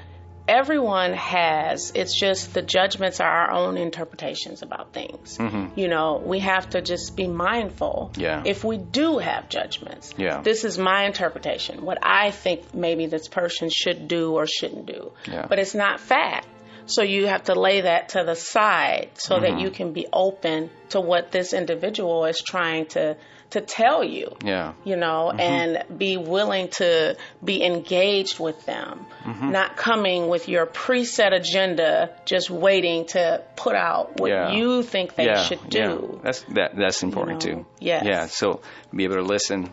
everyone 0.47 1.13
has. 1.13 1.91
It's 1.95 2.15
just 2.17 2.53
the 2.53 2.61
judgments 2.61 3.19
are 3.19 3.29
our 3.29 3.51
own 3.51 3.77
interpretations 3.77 4.61
about 4.61 4.93
things. 4.93 5.37
You 5.75 5.87
know, 5.87 6.21
we 6.23 6.39
have 6.39 6.69
to 6.71 6.81
just 6.81 7.15
be 7.15 7.27
mindful. 7.27 8.11
Mm-hmm. 8.13 8.21
Yeah. 8.21 8.43
If 8.45 8.63
we 8.63 8.77
do 8.77 9.17
have 9.17 9.49
judgments, 9.49 10.13
Yeah. 10.17 10.41
this 10.41 10.63
is 10.63 10.77
my 10.77 11.05
interpretation. 11.05 11.83
What 11.83 11.97
I 12.01 12.31
think 12.31 12.73
maybe 12.73 13.07
this 13.07 13.27
person 13.27 13.69
should 13.69 14.07
do 14.07 14.33
or 14.33 14.45
shouldn't 14.47 14.85
do. 14.85 15.11
Yeah. 15.27 15.45
But 15.49 15.59
it's 15.59 15.75
not 15.75 15.99
fact. 15.99 16.47
So 16.85 17.01
you 17.01 17.27
have 17.27 17.43
to 17.45 17.55
lay 17.59 17.81
that 17.81 18.09
to 18.09 18.23
the 18.23 18.35
side 18.35 19.09
so 19.15 19.35
Mm-hmm. 19.35 19.43
that 19.43 19.61
you 19.61 19.69
can 19.71 19.91
be 19.91 20.07
open 20.13 20.69
to 20.89 21.01
what 21.01 21.31
this 21.31 21.51
individual 21.53 22.23
is 22.25 22.41
trying 22.41 22.85
to 22.87 23.17
to 23.51 23.61
tell 23.61 24.03
you 24.03 24.35
Yeah, 24.43 24.73
you 24.83 24.95
know, 24.97 25.31
Mm-hmm. 25.31 25.39
and 25.39 25.97
be 25.97 26.17
willing 26.17 26.67
to 26.81 27.15
be 27.43 27.63
engaged 27.63 28.39
with 28.39 28.65
them, 28.65 29.05
Mm-hmm. 29.23 29.51
not 29.51 29.77
coming 29.77 30.27
with 30.27 30.47
your 30.49 30.65
preset 30.65 31.33
agenda, 31.33 32.09
just 32.25 32.49
waiting 32.49 33.05
to 33.07 33.41
put 33.55 33.75
out 33.75 34.19
what 34.19 34.29
Yeah. 34.31 34.51
you 34.51 34.83
think 34.83 35.15
they 35.15 35.25
yeah, 35.25 35.43
should 35.43 35.59
yeah. 35.69 35.87
do. 35.87 36.19
That's 36.23 36.41
that. 36.55 36.75
That's 36.75 37.03
important 37.03 37.45
know, 37.45 37.51
too. 37.51 37.65
yes. 37.79 38.03
Yeah. 38.05 38.25
So 38.27 38.61
be 38.93 39.03
able 39.05 39.15
to 39.15 39.21
listen, 39.23 39.69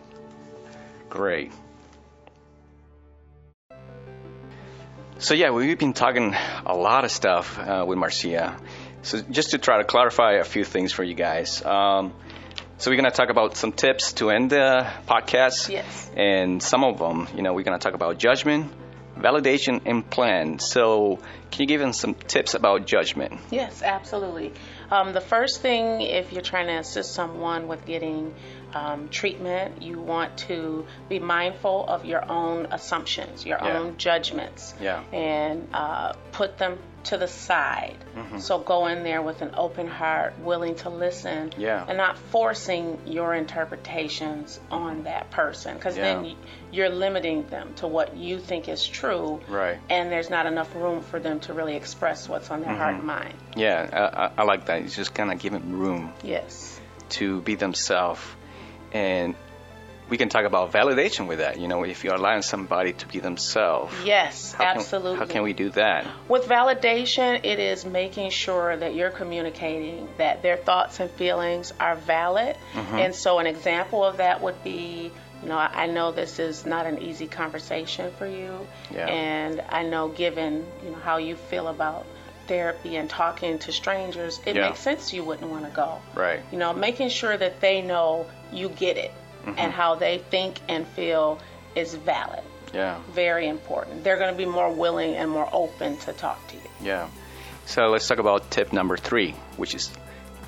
Great. 1.09 1.51
So 5.17 5.33
yeah, 5.33 5.51
we've 5.51 5.77
been 5.79 5.93
talking 5.93 6.35
a 6.65 6.75
lot 6.75 7.05
of 7.05 7.11
stuff 7.11 7.57
uh, 7.57 7.85
with 7.87 7.97
Marcia. 7.97 8.57
So 9.01 9.21
just 9.21 9.51
to 9.51 9.57
try 9.57 9.77
to 9.77 9.83
clarify 9.85 10.33
a 10.33 10.43
few 10.43 10.65
things 10.65 10.91
for 10.91 11.03
you 11.03 11.13
guys. 11.13 11.63
Um, 11.63 12.13
so 12.77 12.91
we're 12.91 12.97
going 12.97 13.09
to 13.09 13.15
talk 13.15 13.29
about 13.29 13.55
some 13.55 13.71
tips 13.71 14.13
to 14.13 14.29
end 14.29 14.49
the 14.49 14.85
podcast. 15.07 15.69
Yes. 15.69 16.11
And 16.15 16.61
some 16.61 16.83
of 16.83 16.99
them, 16.99 17.27
you 17.35 17.41
know, 17.41 17.53
we're 17.53 17.63
going 17.63 17.77
to 17.77 17.83
talk 17.83 17.93
about 17.93 18.17
judgment, 18.17 18.71
validation, 19.17 19.81
and 19.85 20.07
plan. 20.09 20.59
So 20.59 21.19
can 21.51 21.61
you 21.61 21.67
give 21.67 21.81
us 21.81 21.99
some 21.99 22.15
tips 22.15 22.53
about 22.53 22.85
judgment? 22.85 23.39
Yes, 23.49 23.81
absolutely. 23.81 24.53
Um, 24.91 25.13
the 25.13 25.21
first 25.21 25.61
thing, 25.61 26.01
if 26.01 26.33
you're 26.33 26.41
trying 26.41 26.67
to 26.67 26.77
assist 26.79 27.13
someone 27.13 27.67
with 27.69 27.85
getting 27.85 28.35
um, 28.75 29.07
treatment, 29.09 29.81
you 29.81 29.99
want 29.99 30.37
to 30.49 30.85
be 31.09 31.17
mindful 31.19 31.85
of 31.87 32.05
your 32.05 32.29
own 32.29 32.67
assumptions, 32.71 33.45
your 33.45 33.57
Yeah. 33.63 33.77
own 33.79 33.97
judgments, 33.97 34.73
Yeah. 34.81 35.01
and 35.13 35.67
uh, 35.73 36.13
put 36.33 36.57
them 36.57 36.77
to 37.05 37.17
the 37.17 37.27
side. 37.27 37.95
Mm-hmm. 38.17 38.39
So 38.39 38.57
go 38.59 38.87
in 38.87 39.03
there 39.03 39.21
with 39.21 39.41
an 39.43 39.51
open 39.55 39.87
heart, 39.87 40.39
willing 40.39 40.75
to 40.77 40.89
listen, 40.89 41.53
Yeah. 41.57 41.85
and 41.87 41.97
not 41.97 42.17
forcing 42.17 42.99
your 43.05 43.33
interpretations 43.35 44.59
on 44.71 45.03
that 45.03 45.29
person, 45.31 45.75
because 45.75 45.95
then 45.95 46.25
Yeah. 46.25 46.31
y- 46.31 46.37
you're 46.71 46.89
limiting 46.89 47.47
them 47.47 47.73
to 47.75 47.87
what 47.87 48.17
you 48.17 48.39
think 48.39 48.67
is 48.67 48.85
true, 48.85 49.39
Right. 49.47 49.77
and 49.89 50.11
there's 50.11 50.29
not 50.29 50.47
enough 50.47 50.73
room 50.75 51.01
for 51.01 51.19
them 51.19 51.39
to 51.41 51.53
really 51.53 51.75
express 51.75 52.27
what's 52.27 52.49
on 52.51 52.61
their 52.61 52.71
Mm-hmm. 52.71 52.79
heart 52.81 52.95
and 52.95 53.03
mind. 53.03 53.33
Yeah, 53.55 53.87
I, 53.93 54.25
I, 54.25 54.31
I 54.39 54.43
like 54.43 54.65
that. 54.65 54.81
It's 54.81 54.95
just 54.95 55.13
kind 55.13 55.31
of 55.31 55.39
giving 55.39 55.77
room 55.77 56.11
Yes. 56.23 56.79
to 57.09 57.39
be 57.41 57.55
themselves. 57.55 58.21
And 58.91 59.35
we 60.09 60.17
can 60.17 60.29
talk 60.29 60.45
about 60.45 60.71
validation 60.71 61.27
with 61.27 61.39
that. 61.39 61.59
You 61.59 61.67
know, 61.67 61.83
if 61.83 62.03
you're 62.03 62.15
allowing 62.15 62.41
somebody 62.41 62.93
to 62.93 63.07
be 63.07 63.19
themselves. 63.19 63.93
Yes, 64.03 64.53
how 64.53 64.65
can- 64.65 64.77
absolutely. 64.77 65.19
how 65.19 65.25
can 65.25 65.43
we 65.43 65.53
do 65.53 65.69
that? 65.71 66.05
With 66.27 66.45
validation, 66.45 67.43
it 67.43 67.59
is 67.59 67.85
making 67.85 68.29
sure 68.29 68.75
that 68.77 68.95
you're 68.95 69.09
communicating 69.09 70.07
that 70.17 70.41
their 70.41 70.57
thoughts 70.57 70.99
and 70.99 71.09
feelings 71.11 71.73
are 71.79 71.95
valid. 71.95 72.55
Mm-hmm. 72.73 72.95
And 72.95 73.15
so, 73.15 73.39
an 73.39 73.47
example 73.47 74.03
of 74.03 74.17
that 74.17 74.41
would 74.41 74.63
be 74.63 75.11
you 75.41 75.49
know, 75.49 75.57
I 75.57 75.83
I 75.83 75.87
know 75.87 76.11
this 76.11 76.39
is 76.39 76.65
not 76.65 76.85
an 76.85 77.01
easy 77.01 77.27
conversation 77.27 78.11
for 78.17 78.27
you. 78.27 78.67
Yeah. 78.91 79.07
And 79.07 79.61
I 79.69 79.83
know, 79.83 80.07
given, 80.07 80.65
you 80.83 80.91
know, 80.91 80.97
how 80.97 81.17
you 81.17 81.35
feel 81.35 81.67
about 81.67 82.05
therapy 82.47 82.95
and 82.95 83.09
talking 83.09 83.59
to 83.59 83.71
strangers, 83.71 84.39
it 84.45 84.55
Yeah. 84.55 84.67
makes 84.69 84.79
sense 84.79 85.13
you 85.13 85.23
wouldn't 85.23 85.49
want 85.49 85.65
to 85.65 85.71
go. 85.71 85.99
Right. 86.13 86.39
You 86.51 86.57
know, 86.57 86.73
making 86.73 87.09
sure 87.09 87.35
that 87.35 87.61
they 87.61 87.81
know 87.81 88.25
you 88.51 88.69
get 88.69 88.97
it 88.97 89.11
Mm-hmm. 89.45 89.59
and 89.59 89.71
how 89.71 89.93
they 89.95 90.17
think 90.17 90.59
and 90.67 90.87
feel 90.87 91.39
is 91.75 91.93
valid. 91.93 92.41
Yeah. 92.73 92.97
Very 93.11 93.47
important. 93.47 94.03
They're 94.03 94.17
going 94.17 94.31
to 94.31 94.37
be 94.37 94.45
more 94.45 94.71
willing 94.73 95.13
and 95.15 95.29
more 95.29 95.47
open 95.53 95.97
to 95.97 96.13
talk 96.13 96.45
to 96.47 96.55
you. 96.55 96.61
Yeah. 96.81 97.07
So 97.67 97.89
let's 97.89 98.07
talk 98.07 98.17
about 98.17 98.49
tip 98.49 98.73
number 98.73 98.97
three, 98.97 99.35
which 99.57 99.75
is 99.75 99.91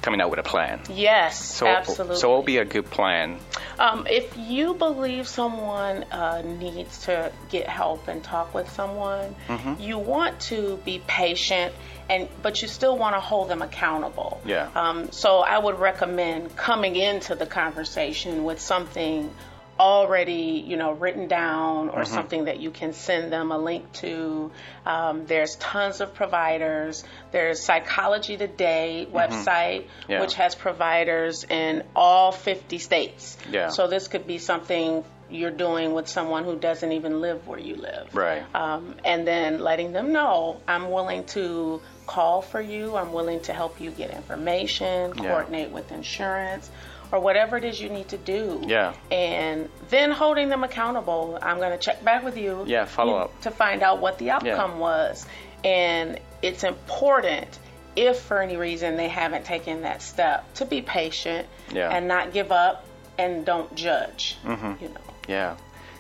coming 0.02 0.22
out 0.22 0.30
with 0.30 0.40
a 0.40 0.44
plan. 0.44 0.80
Yes, 0.90 1.44
So, 1.44 1.68
absolutely. 1.68 2.16
so 2.18 2.30
what 2.30 2.36
will 2.38 2.44
be 2.44 2.58
a 2.58 2.66
good 2.66 2.90
plan? 2.90 3.40
Um, 3.80 4.08
if 4.08 4.38
you 4.38 4.74
believe 4.74 5.28
someone 5.28 6.04
uh, 6.12 6.42
needs 6.44 7.06
to 7.06 7.32
get 7.50 7.68
help 7.68 8.08
and 8.08 8.24
talk 8.24 8.54
with 8.54 8.70
someone, 8.72 9.36
Mm-hmm. 9.48 9.82
you 9.82 9.98
want 9.98 10.40
to 10.42 10.78
be 10.86 11.02
patient, 11.08 11.74
and 12.10 12.28
but 12.42 12.62
you 12.62 12.68
still 12.68 12.98
want 12.98 13.16
to 13.16 13.20
hold 13.20 13.50
them 13.50 13.62
accountable. 13.62 14.40
Yeah. 14.46 14.70
Um, 14.76 15.12
so 15.12 15.40
I 15.40 15.58
would 15.58 15.80
recommend 15.80 16.56
coming 16.56 16.96
into 16.96 17.36
the 17.36 17.46
conversation 17.46 18.44
with 18.46 18.60
something 18.62 19.34
already, 19.80 20.64
you 20.66 20.78
know, 20.78 20.92
written 20.92 21.28
down 21.28 21.88
Mm-hmm. 21.90 21.98
or 22.00 22.06
something 22.06 22.46
that 22.46 22.60
you 22.60 22.72
can 22.72 22.94
send 22.94 23.32
them 23.32 23.52
a 23.52 23.58
link 23.58 23.92
to. 23.94 24.52
Um, 24.86 25.26
there's 25.26 25.56
tons 25.58 26.02
of 26.02 26.14
providers. 26.14 27.04
There's 27.32 27.62
Psychology 27.62 28.38
Today 28.38 29.08
website, 29.12 29.84
Mm-hmm. 29.84 30.12
Yeah. 30.12 30.22
which 30.22 30.36
has 30.36 30.56
providers 30.56 31.44
in 31.50 31.84
all 31.96 32.32
50 32.32 32.78
states. 32.80 33.38
Yeah. 33.52 33.70
So 33.70 33.88
this 33.88 34.08
could 34.08 34.26
be 34.28 34.38
something 34.38 35.04
you're 35.30 35.52
doing 35.52 35.94
with 35.94 36.08
someone 36.08 36.46
who 36.46 36.58
doesn't 36.58 36.92
even 36.94 37.20
live 37.20 37.46
where 37.48 37.60
you 37.60 37.76
live. 37.76 38.16
Right. 38.16 38.44
Um, 38.56 38.96
and 39.04 39.28
then 39.28 39.60
letting 39.60 39.92
them 39.92 40.14
know 40.14 40.62
I'm 40.68 40.90
willing 40.90 41.26
to 41.36 41.82
call 42.06 42.42
for 42.42 42.62
you. 42.62 42.96
I'm 42.96 43.12
willing 43.12 43.42
to 43.42 43.54
help 43.54 43.82
you 43.82 43.92
get 43.92 44.12
information, 44.12 45.12
Yeah. 45.18 45.24
coordinate 45.30 45.72
with 45.72 45.92
insurance, 45.92 46.70
or 47.12 47.20
whatever 47.20 47.58
it 47.58 47.64
is 47.64 47.80
you 47.80 47.90
need 47.90 48.10
to 48.10 48.18
do. 48.18 48.62
Yeah. 48.66 48.94
And 49.12 49.70
then 49.90 50.12
holding 50.12 50.50
them 50.50 50.64
accountable. 50.64 51.38
I'm 51.42 51.58
going 51.58 51.72
to 51.72 51.78
check 51.78 52.04
back 52.04 52.24
with 52.24 52.38
you. 52.38 52.64
Yeah, 52.68 52.86
follow 52.86 53.16
up. 53.16 53.42
to 53.42 53.52
find 53.52 53.82
out 53.82 54.00
what 54.02 54.18
the 54.18 54.32
outcome 54.32 54.80
was. 54.80 55.26
And 55.64 56.20
it's 56.42 56.64
important 56.64 57.48
if 57.96 58.20
for 58.20 58.42
any 58.42 58.58
reason 58.58 58.96
they 58.98 59.08
haven't 59.10 59.46
taken 59.46 59.82
that 59.82 60.02
step 60.02 60.54
to 60.56 60.66
be 60.66 60.82
patient 60.82 61.48
Yeah. 61.72 61.90
and 61.90 62.08
not 62.08 62.32
give 62.34 62.52
up 62.52 62.86
and 63.18 63.46
don't 63.46 63.74
judge. 63.76 64.38
Mm-hmm. 64.44 64.84
You 64.84 64.90
know. 64.90 65.02
Yeah. 65.28 65.58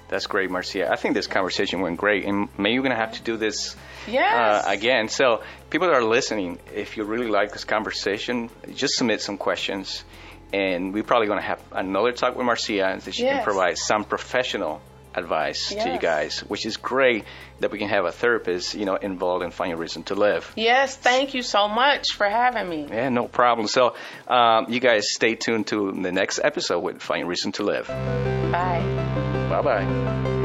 That's 0.10 0.28
great, 0.28 0.50
Marcia. 0.50 0.89
I 0.89 0.96
think 0.96 1.15
this 1.15 1.28
conversation 1.28 1.82
went 1.82 1.98
great, 1.98 2.24
and 2.24 2.48
maybe 2.58 2.80
we're 2.80 2.84
gonna 2.84 2.96
have 2.96 3.13
to 3.13 3.22
do 3.24 3.36
this 3.36 3.76
Yes. 4.08 4.65
uh, 4.65 4.70
again. 4.70 5.10
So, 5.10 5.41
people 5.70 5.88
that 5.89 5.96
are 5.96 6.04
listening, 6.04 6.60
if 6.74 6.96
you 6.96 7.04
really 7.04 7.28
like 7.28 7.52
this 7.52 7.65
conversation, 7.65 8.50
just 8.74 8.93
submit 8.93 9.20
some 9.22 9.38
questions, 9.38 10.06
and 10.53 10.93
we're 10.93 11.03
probably 11.03 11.27
gonna 11.27 11.41
have 11.41 11.62
another 11.71 12.12
talk 12.12 12.36
with 12.36 12.45
Marcia, 12.45 12.86
and 12.86 13.03
so 13.03 13.12
she 13.12 13.23
can 13.23 13.43
provide 13.43 13.77
some 13.77 14.03
professional 14.03 14.81
advice 15.17 15.69
to 15.69 15.93
you 15.93 15.99
guys, 15.99 16.39
which 16.41 16.65
is 16.65 16.77
great 16.77 17.25
that 17.60 17.71
we 17.71 17.79
can 17.79 17.89
have 17.89 18.05
a 18.05 18.12
therapist, 18.12 18.75
you 18.75 18.86
know, 18.86 18.95
involved 18.95 19.43
in 19.43 19.49
finding 19.51 19.73
a 19.73 19.77
reason 19.77 20.03
to 20.03 20.15
live. 20.15 20.51
Yes, 20.55 20.95
thank 20.95 21.33
you 21.33 21.41
so 21.41 21.67
much 21.67 22.13
for 22.13 22.29
having 22.29 22.69
me. 22.69 22.88
Yeah, 22.88 23.10
no 23.10 23.27
problem. 23.27 23.67
So, 23.67 23.95
um, 24.27 24.67
you 24.69 24.79
guys 24.79 25.12
stay 25.12 25.33
tuned 25.36 25.67
to 25.67 25.91
the 25.91 26.12
next 26.12 26.39
episode 26.43 26.79
with 26.79 27.01
Finding 27.01 27.27
Reason 27.27 27.51
to 27.53 27.63
Live. 27.63 27.88
Bye. 27.88 28.83
Bye 29.49 29.62
bye. 29.62 30.37